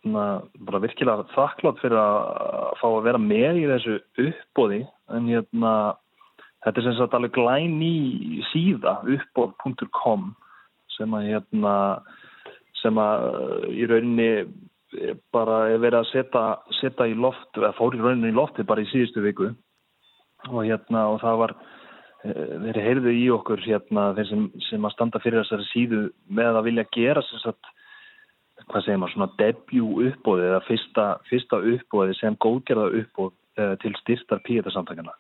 [0.68, 4.84] bara virkilega þakklátt fyrir að fá að vera með í þessu uppbóði
[5.18, 5.72] en hérna,
[6.66, 10.30] þetta er sem sagt alveg glæn í síða uppbóð.com
[10.98, 11.74] sem að hérna,
[12.82, 13.26] sem að
[13.74, 14.30] í rauninni
[15.36, 16.44] bara er verið að setja,
[16.80, 19.52] setja í loft, eða fór í rauninni í lofti bara í síðustu viku
[20.48, 21.54] og hérna og það var
[22.34, 26.02] þeir heyrðu í okkur hérna þeir sem, sem að standa fyrir þessari síðu
[26.40, 27.74] með að vilja gera sagt
[28.68, 33.94] hvað segir maður, svona debut uppbóði eða fyrsta, fyrsta uppbóði sem góðgerða uppbóð uh, til
[34.02, 35.14] styrtar píetasamtakana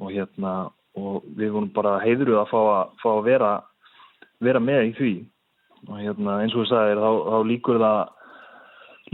[0.00, 0.54] og hérna
[0.98, 3.50] og við vorum bara heiðruð að fá að, fá að vera,
[4.42, 5.12] vera með í því.
[5.88, 8.00] Og hérna eins og við sagðum þá, þá líkur það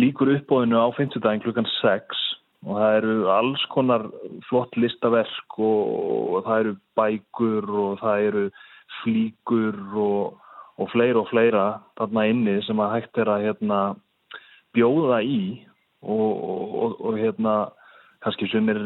[0.03, 2.22] líkur uppbóðinu á 50 daginn klukkan 6
[2.64, 4.07] og það eru alls konar
[4.48, 5.92] flott listaverk og,
[6.36, 8.44] og það eru bækur og það eru
[9.02, 10.36] flíkur og,
[10.80, 11.66] og fleira og fleira
[12.00, 13.80] þarna inni sem að hægt er að hérna,
[14.76, 15.40] bjóða í.
[16.07, 17.54] Og, og hérna
[18.22, 18.78] kannski sem er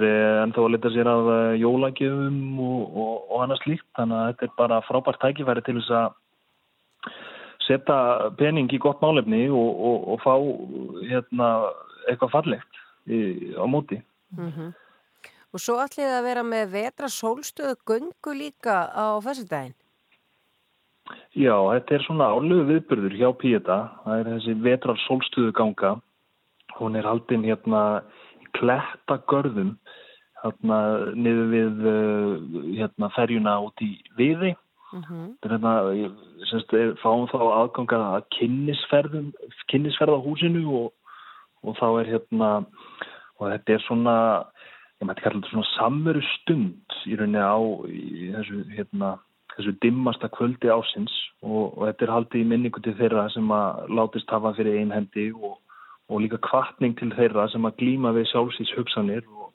[0.44, 1.26] ennþá að leta sér af
[1.60, 6.08] jólagjöfum og annars líkt þannig að þetta er bara frábært tækifæri til þess að
[7.66, 10.34] setja pening í gott málefni og, og, og fá
[11.10, 11.48] hérna,
[12.10, 12.69] eitthvað fallegt.
[12.69, 12.69] í,
[13.56, 14.00] á móti.
[14.36, 14.72] Mm
[15.50, 19.74] Og svo ætlið að vera með vetra sólstöðu göngu líka á fyrstudaginn.
[21.34, 23.78] Já, þetta er svona álegu viðburður hjá Píeta.
[24.04, 25.92] Það er þessi vetrar sólstuðu ganga.
[26.78, 27.82] Hún er haldinn hérna
[28.58, 29.74] klettagörðum
[30.40, 30.78] hérna
[31.18, 32.32] niður við uh,
[32.78, 34.54] hérna ferjuna út í Viði.
[34.90, 39.28] Þetta er hérna, fáum þá aðgangar að kynnisferðum,
[39.70, 40.88] kynnisferða húsinu og,
[41.64, 42.50] og þá er hérna,
[43.38, 44.14] og þetta er svona,
[45.00, 47.58] ég mætti kalla þetta svona samveru stund í rauninni á
[47.88, 49.10] í þessu, hérna,
[49.56, 53.92] þessu dimmasta kvöldi ásins og, og þetta er haldið í minningu til þeirra sem að
[53.98, 55.58] látist hafa fyrir einhendi og,
[56.10, 59.50] og líka kvartning til þeirra sem að glíma við sjálfsins hugsanir og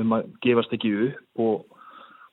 [0.00, 1.82] um að gefast ekki upp og,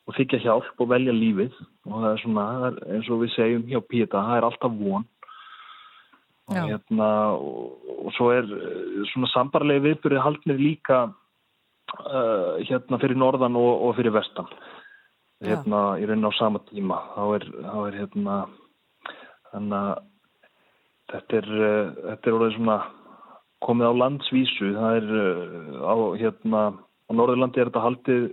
[0.04, 1.56] og þykja hjálp og velja lífið.
[1.88, 2.46] Og það er svona,
[2.92, 5.08] eins og við segjum hjá Píeta, það er alltaf von
[6.50, 6.64] og Já.
[6.68, 13.56] hérna og, og svo er eh, svona sambarlegi viðbyrði haldnir líka uh, hérna fyrir norðan
[13.60, 14.50] og, og fyrir vestan.
[15.44, 17.00] Hérna í raunin á sama tíma.
[17.16, 18.36] Þá er, þá er hérna
[19.52, 20.04] þannig að
[21.14, 22.78] þetta er, uh, þetta er orðið svona
[23.64, 24.72] komið á landsvísu.
[24.78, 28.24] Það er uh, á hérna á Norðurlandi er þetta haldið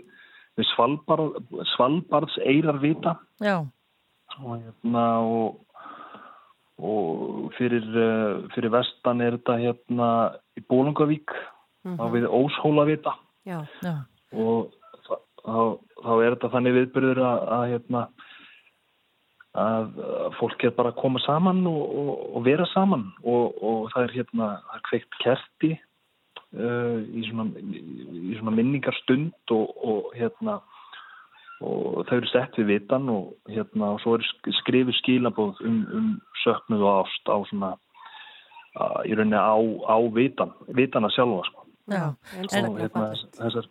[0.58, 1.42] við Svalbard,
[1.76, 3.16] Svalbards eirar vita.
[3.42, 3.62] Já,
[4.42, 5.60] og hérna og,
[6.80, 10.08] og fyrir, uh, fyrir vestan er þetta hérna
[10.58, 11.34] í Bólungavík
[11.96, 13.14] þá við Óshólavita.
[13.48, 13.62] Já.
[13.80, 13.94] já,
[14.36, 14.72] og
[15.06, 15.60] þa- þá,
[16.04, 18.02] þá er þetta þannig viðbyrður að, að hérna
[19.58, 23.08] að að fólk er bara að koma saman og, og, og vera saman.
[23.24, 29.72] Og, og það er hérna er kveikt kerti uh, í, svona, í, svona minningarstund og,
[29.82, 30.60] og hérna
[31.60, 35.80] og þau eru sett við vitan og hérna og svo eru sk- skrifuð skilabóð um,
[35.98, 36.06] um
[36.44, 39.56] söknuð og ást á svona uh, í rauninni á,
[39.90, 41.66] á vitan vitana sjálfa sko.
[41.90, 42.06] já.
[42.64, 43.10] og hérna
[43.40, 43.68] þessar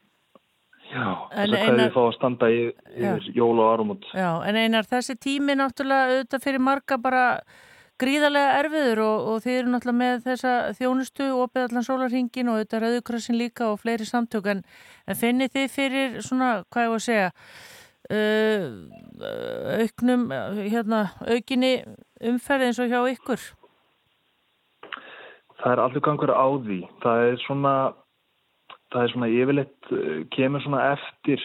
[0.90, 2.62] já, En þessar Einar- hverju fá að standa í,
[2.98, 3.16] Já.
[3.16, 7.26] yfir jól og arumot Já, en einar þessi tími náttúrulega auðvitað fyrir marga bara
[8.00, 12.86] gríðarlega erfiður og, og þið eru náttúrulega með þessa þjónustu opið allan sólarhingin og auðvitað
[12.86, 14.62] rauðukrassin líka og fleiri samtök en,
[15.08, 17.30] en finnið þið fyrir svona, hvað ég var að segja
[18.10, 21.74] auknum hérna, aukinni
[22.26, 23.42] umferð eins og hjá ykkur?
[25.60, 26.80] Það er allur gangur á því.
[27.04, 27.76] Það er svona
[28.90, 31.44] það er svona yfirleitt eh, kemur svona eftir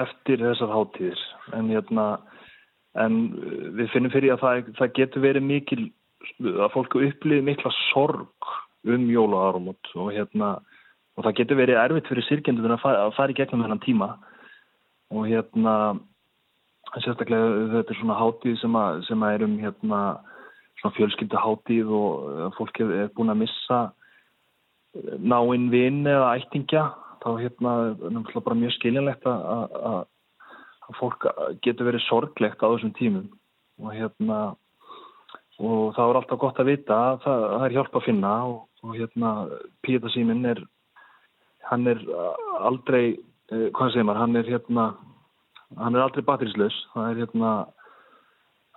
[0.00, 1.22] eftir þessar hátíðir.
[1.58, 2.06] En hérna
[3.00, 3.18] en
[3.76, 5.82] við finnum fyrir að það, það getur verið mikil
[6.40, 8.50] að fólk upplýði mikla sorg
[8.88, 10.56] um jól og hérna
[11.18, 14.10] og það getur verið erfitt fyrir sirkjendun að fara í gegnum þennan tíma
[15.10, 15.74] og hérna
[16.98, 20.00] sérstaklega þetta er svona hátíð sem að, sem að er um hérna
[20.80, 23.80] svona fjölskyldu hátíð og eh, fólk er, er búin að missa
[25.22, 26.88] náinn vinn eða ættingja
[27.20, 29.44] þá hérna náttúrulega bara mjög skiljanlegt að,
[29.90, 30.00] að,
[30.88, 31.26] að fólk
[31.62, 33.28] getur verið sorglegt á þessum tímum.
[33.80, 34.40] Og hérna
[35.60, 38.60] og það er alltaf gott að vita að það, það er hjálp að finna og,
[38.82, 39.32] og hérna
[39.84, 40.62] Píetasímin er
[41.68, 42.00] hann er
[42.58, 43.18] aldrei eh,
[43.50, 44.84] hvað segir maður, hann er hérna
[45.78, 46.76] hann er aldrei batterislaus.
[46.94, 47.52] Það er hérna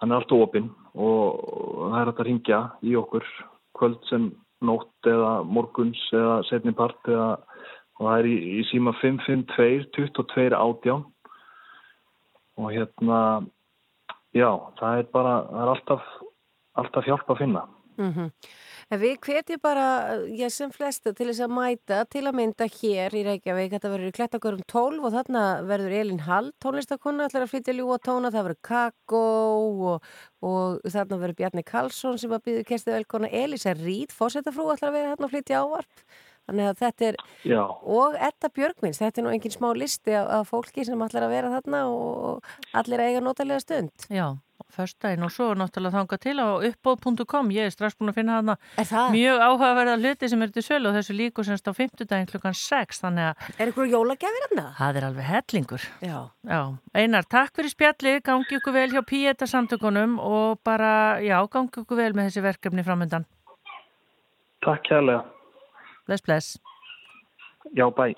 [0.01, 1.41] hann er alltaf opinn og,
[1.89, 3.27] það er hægt að ringja í okkur
[3.77, 4.29] kvöld sem
[4.63, 7.33] nótt eða morguns eða setni part eða,
[7.99, 11.05] og það er í, í síma 552 22 átján.
[12.61, 13.19] Og hérna
[14.35, 16.11] já, það er bara það er alltaf,
[16.81, 17.65] alltaf hjálp að finna.
[17.97, 18.11] Mm
[18.93, 19.85] En við hvetjum bara,
[20.37, 24.11] ég sem flesta til þess að mæta til að mynda hér í Reykjavík, þetta verður
[24.11, 28.51] í klettagurum 12 og þarna verður Elin Hall, tónlistakonna, ætlar að flytja ljúa tóna, það
[28.51, 29.23] verður Kakó
[29.95, 30.11] og,
[30.45, 34.99] og þarna verður Bjarni Karlsson sem að býðu kerstið velkona, Elisa Rít, fórsetafrú, ætlar að
[34.99, 36.05] vera þarna að flytja ávarp.
[36.43, 37.59] Þannig að þetta er, Já.
[37.97, 41.37] og Edda Björgvins, þetta er nú engin smá listi af, af fólki sem ætlar að
[41.37, 44.09] vera þarna og allir að eiga notalega stund.
[44.11, 44.27] Já,
[44.73, 48.55] förstæðin og svo náttúrulega þanga til á uppbóð.com ég er strax búin að finna hana
[49.13, 52.57] mjög áhugaverða hluti sem eru til sölu og þessu líku semst á 50 daginn klukkan
[52.57, 54.63] 6 þannig að Er ykkur jólagjafir hann?
[54.79, 55.87] það er alveg hellingur.
[56.01, 56.19] Já.
[56.47, 56.61] já.
[56.93, 61.97] Einar, takk fyrir spjallið, gangi ykkur vel hjá Píeta samtökunum og bara, já, gangi ykkur
[61.99, 63.25] vel með þessi verkefni framöndan
[64.63, 65.25] Takk kærlega.
[66.07, 66.57] Bless, bless.
[67.75, 68.13] Já, bæ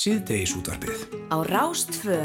[0.00, 1.02] Síðdeis útvarpið.
[1.28, 2.24] Á Rástfö.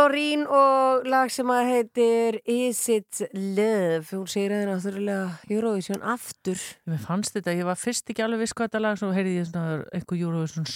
[0.00, 4.06] Lorín og lag sem að heitir Is It Love?
[4.14, 6.62] Hún segir að náttúrulega Eurovision aftur.
[6.88, 9.50] Mér fannst þetta, ég var fyrst ekki alveg viss hvað þetta lag svo heyrði ég
[9.50, 10.70] svona eitthvað Eurovision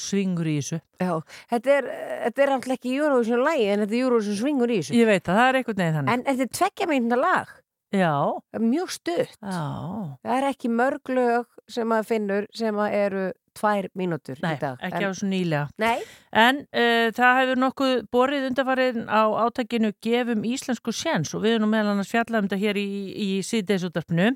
[0.00, 0.80] svingur í þessu.
[1.02, 1.12] Já,
[1.52, 1.90] þetta er,
[2.22, 4.96] þetta er alltaf ekki Eurovision lagi en þetta er Eurovision svingur í þessu.
[4.96, 6.14] Ég veit að það er eitthvað neginn þannig.
[6.14, 7.54] En þetta er tveggja mínuna lag.
[7.94, 8.16] Já.
[8.64, 9.38] Mjög stutt.
[9.44, 9.64] Já.
[10.24, 13.26] Það er ekki mörg lög sem að finnur sem að eru
[13.58, 15.68] tvær mínútur Nei, í dag ekki á svo nýlega.
[15.80, 16.02] Nei.
[16.34, 21.70] En uh, það hefur nokkuð borið undarfarið á átakinu gefum íslensku séns og við erum
[21.70, 24.32] meðal annars fjallaðum þetta hér í, í síðdeisúttarpinu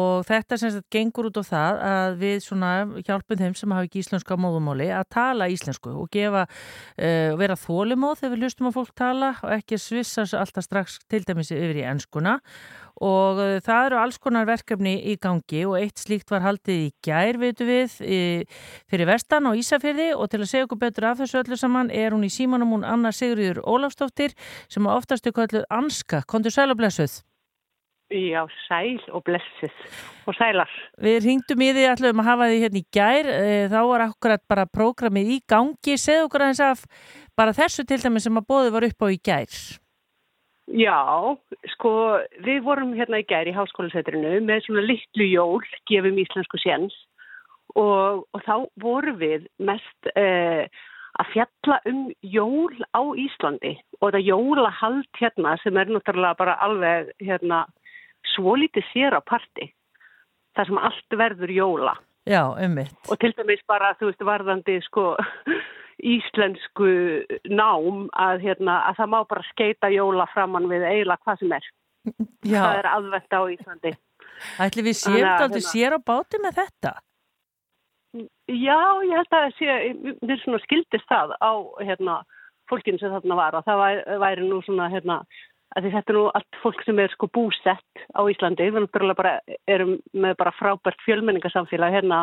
[0.00, 2.72] og þetta sem sagt gengur út á það að við svona
[3.02, 7.58] hjálpum þeim sem hafa ekki íslensku á móðumáli að tala íslensku og gefa, uh, vera
[7.58, 11.82] þólimóð þegar við hlustum að fólk tala og ekki svissa alltaf strax til dæmis yfir
[11.82, 12.38] í enskuna.
[12.38, 16.88] og uh, það eru alls konar verkefni í gangi og eitt slíkt var haldið í
[17.04, 17.98] gær, veitu við,
[18.90, 22.14] fyrir vestan og Ísafyrði og til að segja okkur betur af þessu öllu saman er
[22.14, 24.36] hún í símanum hún Anna Sigriður Ólafsdóttir
[24.68, 26.22] sem oftast er kalluð Anska.
[26.28, 27.22] Kondur sæl og blessuð?
[28.12, 29.72] Já, sæl og blessuð
[30.28, 30.70] og sælar.
[31.00, 34.42] Við ringdum í því allum að hafa því hérna í gær, eh, þá var akkurat
[34.48, 36.84] bara prógramið í gangi, segð okkur aðeins af
[37.34, 39.48] bara þessu til dæmi sem að bóði var upp á í gær.
[40.72, 41.36] Já,
[41.74, 41.90] sko,
[42.40, 46.96] við vorum hérna í gær í háskólasetrinu með svona litlu jól, gefum íslensku séns
[47.76, 50.64] og, og þá vorum við mest eh,
[51.20, 57.12] að fjalla um jól á Íslandi og þetta jólahald hérna sem er náttúrulega bara alveg
[57.20, 57.66] hérna
[58.34, 59.68] svolítið sér á parti,
[60.56, 61.94] þar sem allt verður jóla.
[62.24, 62.94] Já, ummitt.
[63.12, 65.12] Og til dæmis bara, þú veist, varðandi sko
[66.04, 66.90] íslensku
[67.48, 71.70] nám að, hérna, að það má bara skeita jóla framann við eiginlega hvað sem er.
[72.44, 72.60] Já.
[72.60, 73.92] Það er aðvenda á Íslandi.
[74.60, 76.92] Ætli við séum þetta aldrei hérna- sér á báti með þetta?
[78.46, 79.76] Já, ég held að sé,
[80.22, 81.52] mér svona skildist það á
[81.82, 82.20] hérna,
[82.70, 85.16] fólkinu sem þarna var og það væri, væri nú svona, hérna,
[85.74, 89.34] að þetta er nú allt fólk sem er sko búsett á Íslandi, við náttúrulega bara
[89.66, 92.20] erum með bara frábært fjölmenningarsamfélag hérna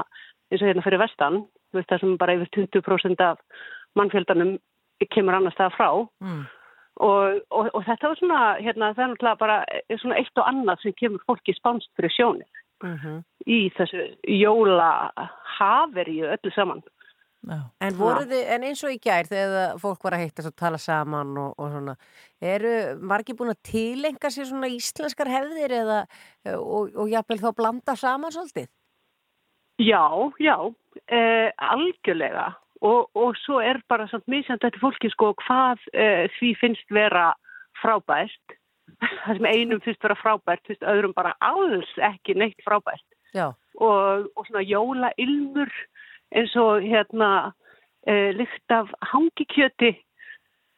[0.52, 1.42] eins og hérna fyrir vestan,
[1.74, 3.38] veist það sem bara yfir 20% af
[4.00, 4.58] mannfjöldanum
[5.12, 5.90] kemur annars það frá
[6.22, 6.42] Mm.
[7.02, 9.58] og, og, og þetta var svona, hérna, það er náttúrulega bara
[9.98, 12.50] svona eitt og annað sem kemur fólki spánst fyrir sjónir
[12.84, 13.22] Mhm.
[13.46, 15.12] í þessu jóla
[15.60, 16.82] haveríu öllu saman.
[17.82, 20.78] En, voru þið, en eins og í gær þegar fólk var að heittast og tala
[20.78, 21.96] saman og, og svona,
[22.42, 26.00] eru margir búin að tilenga sér svona íslenskar hefðir eða,
[26.54, 28.70] og, og jafnvel þá blanda saman svolítið?
[29.82, 30.58] Já, já,
[31.08, 32.52] eh, algjörlega.
[32.82, 37.28] Og, og svo er bara samt misjandi þetta fólki sko hvað uh, því finnst vera
[37.82, 38.56] frábært.
[39.22, 43.06] Það sem einum finnst vera frábært finnst öðrum bara alls ekki neitt frábært.
[43.78, 45.70] Og, og svona jóla ilmur
[46.34, 49.94] eins og hérna uh, lykt af hangikjöti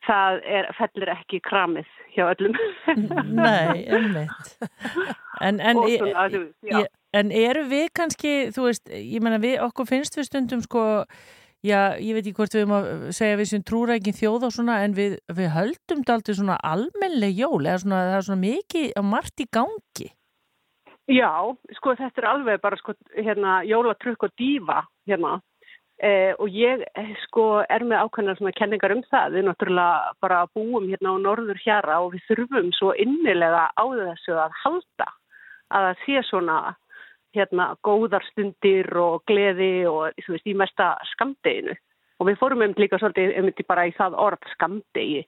[0.03, 2.59] það er, fellir ekki kramið hjá öllum.
[3.31, 4.57] Nei, einmitt.
[5.43, 6.83] En, en, Og svona, þú veist, já.
[6.83, 10.83] e- en eru við kannski, þú veist, ég menna við, okkur finnst við stundum sko,
[11.65, 14.81] já, ég veit ekki hvort við erum að segja við sem trúrækin þjóð og svona,
[14.87, 19.07] en við, við höldum þetta aldrei svona almennleg jól, eða svona, það er svona mikið
[19.13, 20.09] margt í gangi.
[21.11, 21.31] Já,
[21.75, 25.33] sko þetta er alveg bara sko hérna jólatrukk og dífa hérna
[25.99, 26.85] eh, og ég
[27.25, 31.59] sko er með ákveðna svona kenningar um það við náttúrulega bara búum hérna á norður
[31.59, 35.09] hjara og við þurfum svo innilega á þessu að halda
[35.73, 36.57] að það sé svona
[37.33, 41.75] hérna góðar stundir og gleði og þú veist í mesta skamdeginu
[42.21, 45.23] og við fórum um líka svolítið um bara í það orð skamdegi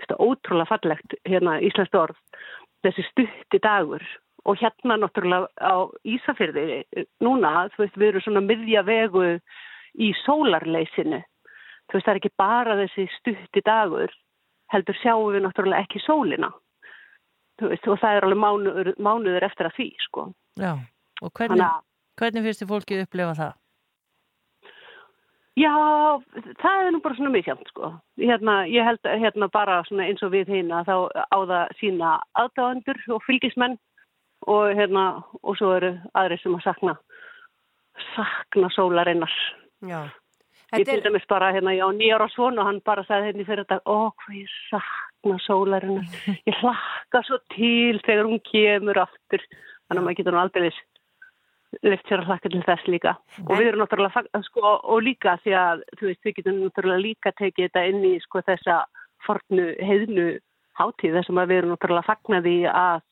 [0.00, 2.18] þetta ótrúlega fallegt hérna íslenskt orð.
[2.84, 4.04] Þessi stutti dagur.
[4.48, 6.80] Og hérna náttúrulega á Ísafyrði
[7.20, 9.24] núna, þú veist, við erum svona miðja vegu
[10.00, 11.20] í sólarleysinu.
[11.90, 14.14] Þú veist, það er ekki bara þessi stutti dagur
[14.72, 16.48] heldur sjáum við náttúrulega ekki sólina.
[17.60, 20.26] Veist, og það er alveg mánuður, mánuður eftir að því, sko.
[20.56, 20.72] Já,
[21.22, 21.82] og hvernig, Þannig að-
[22.20, 23.52] hvernig finnst þið fólkið upplefa það?
[25.60, 25.72] Já,
[26.62, 27.90] það er nú bara svona misjæmt sko.
[28.22, 32.12] Hérna, ég held að hérna bara svona eins og við hérna þá á það sína
[32.38, 33.76] aðdáðandur og fylgismenn
[34.46, 35.04] og hérna
[35.42, 36.94] og svo eru aðri sem að sakna
[38.14, 39.34] sakna sólarinnar.
[39.84, 40.06] Já.
[40.78, 43.48] Ég til dæmis bara hérna, já, nýjar á svon og hann bara sagði hérna í
[43.50, 46.06] fyrir þetta, ó, hvað ég sakna sólarinnar.
[46.46, 49.42] Ég hlakka svo til þegar hún kemur aftur.
[49.90, 50.70] Þannig að maður getur nú aldrei
[51.86, 53.14] lift sér að hlakka til þess líka.
[53.46, 57.32] Og við erum náttúrulega, sko, og líka því að, þú veist, við getum náttúrulega líka
[57.38, 58.78] tekið þetta inn í, sko, þessa
[59.26, 60.26] fornu, heiðnu
[60.80, 63.04] hátíð, þessum að við erum náttúrulega fagnaði að,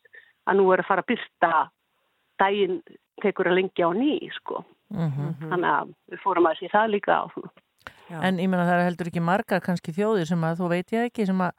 [0.49, 1.53] að nú er að fara að byrsta
[2.43, 2.83] daginn
[3.23, 4.65] tekur að lengja á ný, sko.
[4.95, 7.25] Mm Þannig að við fórum að sé það líka á.
[8.09, 11.11] En ég menna það er heldur ekki margar kannski þjóðir sem að þú veit ég
[11.11, 11.53] ekki sem að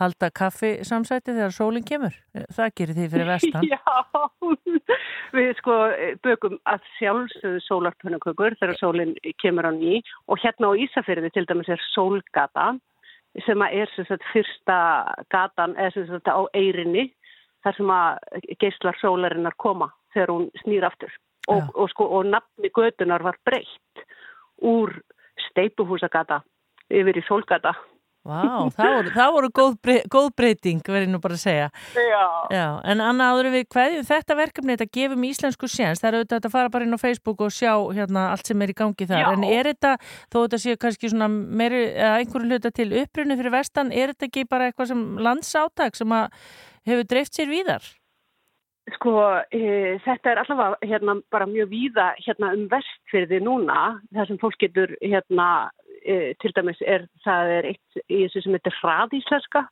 [0.00, 2.14] halda kaffi samsæti þegar sólinn kemur.
[2.54, 3.68] Það gerir því fyrir vestan.
[3.72, 3.78] Já,
[5.34, 5.76] við sko
[6.24, 11.70] bökum að sjálfsögðu sólarpönnukökur þegar sólinn kemur á ný og hérna á Ísafyrði til dæmis
[11.70, 12.72] er sólgata
[13.46, 14.78] sem er sem sagt, fyrsta
[15.34, 17.08] gatan eða sem sagt, á eirinni
[17.64, 21.10] þar sem að geislar sólarinnar koma þegar hún snýr aftur
[21.48, 24.04] og, og, sko, og nafni gödunar var breytt
[24.62, 24.94] úr
[25.48, 26.42] steipuhúsagata
[26.94, 27.74] yfir í sólgata
[28.24, 31.66] Vá, það voru, það voru góð, brey, góð breyting, verður nú bara að segja.
[31.92, 32.22] Já.
[32.56, 36.48] Já, en Anna áður við hverjum þetta verkefni, þetta gefum íslensku séns, það er auðvitað
[36.48, 39.26] að fara bara inn á Facebook og sjá hérna allt sem er í gangi þar,
[39.26, 39.28] Já.
[39.34, 39.92] en er þetta,
[40.32, 44.30] þó þetta séu kannski svona meiri, eða einhverju hluta til upprunni fyrir vestan, er þetta
[44.30, 46.40] ekki bara eitthvað sem landsátak sem að
[46.88, 47.92] hefur dreift sér víðar?
[48.92, 49.12] Sko,
[49.52, 54.58] e, þetta er allavega hérna, bara mjög víða hérna, um vestfyrði núna, þar sem fólk
[54.60, 55.46] getur hérna,
[56.04, 59.64] til dæmis er það er eitt í þessu sem heitir hraðíslenska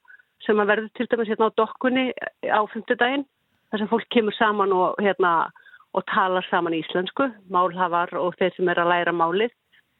[0.46, 2.04] sem að verður til dæmis hérna á dokkunni
[2.48, 3.26] á fymtudaginn,
[3.70, 5.50] þar sem fólk kemur saman og, hérna,
[5.92, 9.52] og talar saman íslensku, málhafar og þeir sem er að læra málið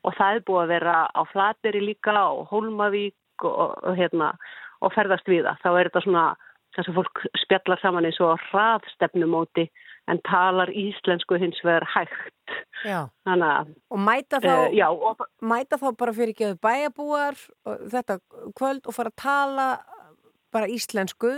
[0.03, 4.33] og það er búið að vera á Flateri líka og Hólmavík og, og, hérna,
[4.83, 5.61] og ferðast við það.
[5.63, 6.25] Þá er þetta svona
[6.75, 9.69] þess að fólk spjallar saman eins og hraðstefnumóti
[10.11, 12.55] en talar íslensku hins vegar hægt.
[12.85, 13.07] Já.
[13.27, 13.73] Þannig að...
[13.95, 17.39] Og mæta þá, Eh, já, og, mæta þá bara fyrir ekki bæjabúar
[17.69, 18.19] og þetta
[18.59, 19.69] kvöld og fara að tala
[20.53, 21.31] bara íslensku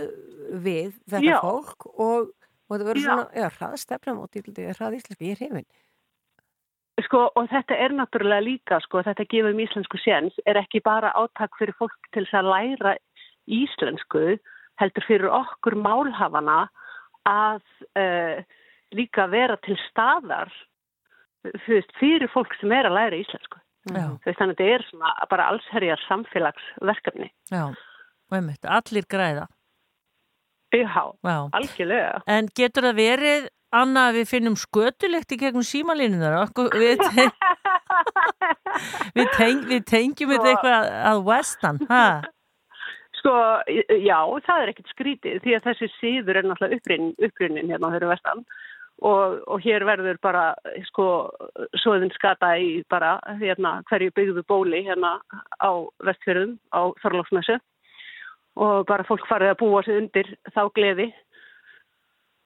[0.51, 1.39] við þetta Já.
[1.43, 2.31] fólk og,
[2.67, 4.43] og þetta verður svona, já, hraðstefnumóti,
[4.75, 5.67] hrað íslensku, ég er hrifin.
[7.05, 11.57] Sko, og þetta er náttúrulega líka, sko, þetta gefum íslensku séns, er ekki bara átak
[11.59, 12.93] fyrir fólk til þess að læra
[13.51, 14.37] íslensku,
[14.79, 16.65] heldur fyrir okkur málhafana
[17.29, 17.61] að
[17.97, 18.39] uh,
[18.95, 20.51] líka vera til staðar
[21.67, 23.59] veist, fyrir fólk sem er að læra íslensku.
[23.85, 27.27] Þú veist, þannig að þetta er svona bara allsherjar samfélagsverkefni.
[27.53, 29.45] Já, og einmitt, allir græða.
[30.75, 30.87] Já,
[31.23, 31.35] Já.
[31.55, 32.15] algjörlega.
[32.27, 33.45] En getur það verið,
[33.75, 36.35] Anna, að við finnum skötulegt í gegnum símalínunar?
[36.47, 37.27] Okkur- Við, te
[39.15, 42.03] við, teng við tengjum þetta eitthvað að vestan, ha?
[43.25, 43.33] Sko,
[44.05, 47.93] já, það er ekkert skrítið því að þessi síður er náttúrulega upprunnin, upprunnin hérna á
[47.95, 48.43] þeirra vestan
[49.01, 50.43] og, og hér verður bara,
[50.91, 51.07] sko,
[51.81, 55.15] svoðin skata í bara hérna hverju byggðu bóli hérna
[55.57, 55.71] á
[56.05, 57.57] vestfjörðum á Þorlóksmessu
[58.61, 61.09] og bara fólk farið að búa sig undir þá gleði.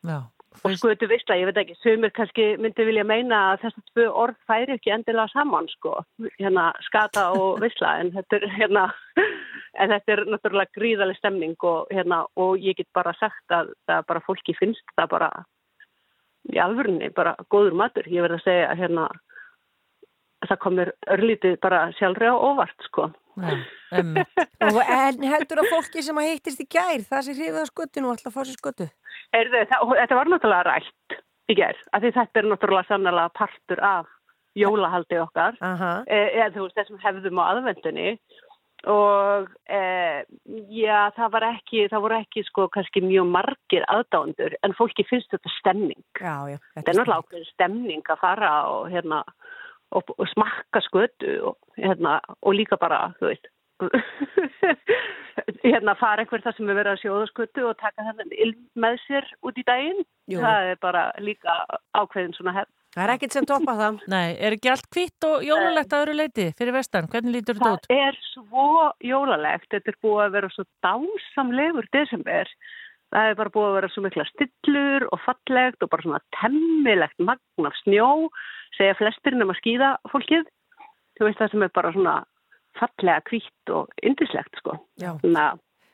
[0.08, 0.24] Já.
[0.64, 4.40] Og skötu veistla, ég veit ekki, sumir kannski myndi vilja meina að þessi tvö orð
[4.50, 6.00] færi ekki endilega saman, sko,
[6.40, 8.88] hérna skata og veistla, en þetta er hérna,
[9.80, 14.06] en þetta er náttúrulega gríðaleg stemning og hérna, og ég get bara sagt að það
[14.12, 15.32] bara fólki finnst það bara
[16.50, 19.10] í alvörunni, bara góður matur, ég verð að segja hérna,
[20.48, 23.10] það komir örlítið bara sjálfri á óvart, sko.
[23.40, 28.11] og en heldur að fólki sem að hittist í gær, það sem hrifið á skuttinu
[28.11, 28.90] og að fá sér skuttu?
[29.36, 33.84] Heyrðu, það, þetta var náttúrulega rætt í gerð, af því þetta er náttúrulega sannlega partur
[33.84, 34.11] af
[34.60, 35.57] jólahaldi okkar,
[36.06, 38.14] e, eða þú veist þessum hefðum á aðvendunni
[38.88, 39.80] og e,
[40.72, 45.32] já, það var ekki, það voru ekki sko kannski mjög margir aðdándur en fólki finnst
[45.34, 46.03] þetta stemning.
[46.16, 46.60] Já, já.
[46.78, 49.24] Þetta er náttúrulega ákveðin stemning að fara og hérna
[49.95, 53.49] og, og smakka skötu og, hérna, og líka bara, þú veist,
[55.64, 58.99] hérna fara einhver það sem er verið að sjóða skötu og taka þennan ilm með
[59.06, 60.03] sér út í daginn.
[60.30, 60.41] Jú.
[60.44, 61.56] Það er bara líka
[61.98, 62.74] ákveðin svona hefð.
[62.95, 64.02] Það er ekkert sem toppa það.
[64.16, 67.10] Nei, er ekki allt kvitt og jólalegt að öru leiti fyrir vestan?
[67.11, 67.90] Hvernig lítur þetta út?
[67.90, 68.68] Það er svo
[69.06, 69.70] jólalegt.
[69.74, 72.53] Þetta er búið að vera svo dásamlegur desember.
[73.10, 77.23] Það er bara búið að vera svo mikla stillur og fallegt og bara svona temmilegt
[77.26, 78.10] magn af snjó,
[78.77, 80.45] segja flestir nema skýða fólkið.
[81.18, 82.14] Þú veist það sem er bara svona
[82.77, 84.77] fallega kvitt og indislegt sko.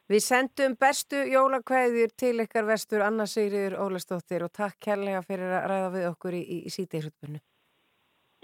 [0.06, 5.68] Við sendum bestu jólakvæðir til ykkar vestur Anna Sigriður Ólastóttir og takk kærlega fyrir að
[5.72, 7.42] ræða við okkur í, í, í sítegisutbunnu.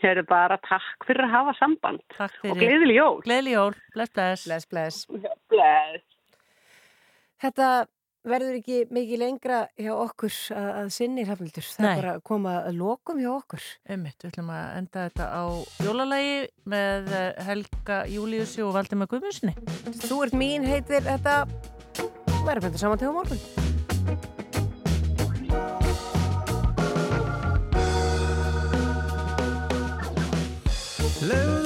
[0.01, 2.01] Hér er bara takk fyrir að hafa samband.
[2.15, 2.55] Takk fyrir.
[2.55, 3.19] Og gleðileg jól.
[3.27, 3.75] Gleðileg jól.
[3.93, 4.47] Bless, bless.
[4.47, 5.27] Bless, bless.
[5.51, 6.07] Bless.
[7.41, 7.67] Þetta
[8.27, 11.67] verður ekki mikið lengra hjá okkur að, að sinni hrafnildur.
[11.73, 11.91] Það Nei.
[11.91, 13.69] er bara að koma að lokum hjá okkur.
[13.89, 15.43] Einmitt, við ætlum að enda þetta á
[15.85, 16.35] jólalagi
[16.75, 19.55] með eh, Helga Júliussi og Valdimar Guðmundsni.
[20.05, 21.41] Þú ert mín heitir þetta
[22.45, 23.41] verður betur saman til á morgun.
[31.21, 31.60] Leðu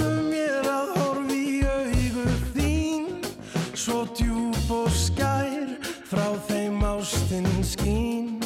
[7.76, 8.40] skín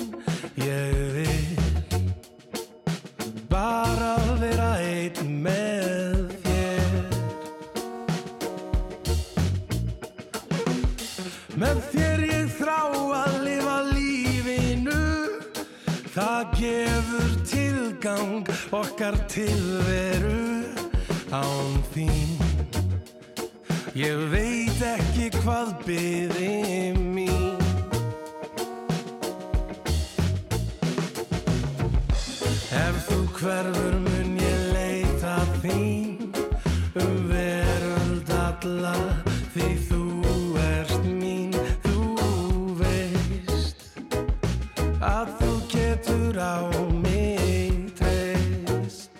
[0.60, 1.48] Ég vil
[3.50, 6.98] Bara vera einn með þér.
[11.60, 12.78] Með þér ég þrá
[13.20, 15.02] að lifa lífinu
[16.14, 20.40] Það gefur tilgang okkar tilveru
[21.32, 22.38] án þín.
[23.98, 26.54] Ég veit ekki hvað byði
[26.96, 27.19] mín
[33.40, 36.18] hverfur mun ég leita þín.
[37.00, 38.96] Um veröld alla
[39.54, 40.02] því þú
[40.66, 41.56] ert mín
[41.86, 42.02] þú
[42.82, 43.86] veist
[45.00, 46.68] að þú getur á
[47.00, 49.16] mig treyst.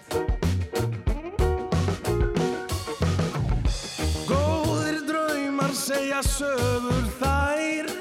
[4.28, 7.94] Góðir draumar segja sögur þær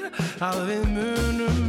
[0.51, 1.68] að við munum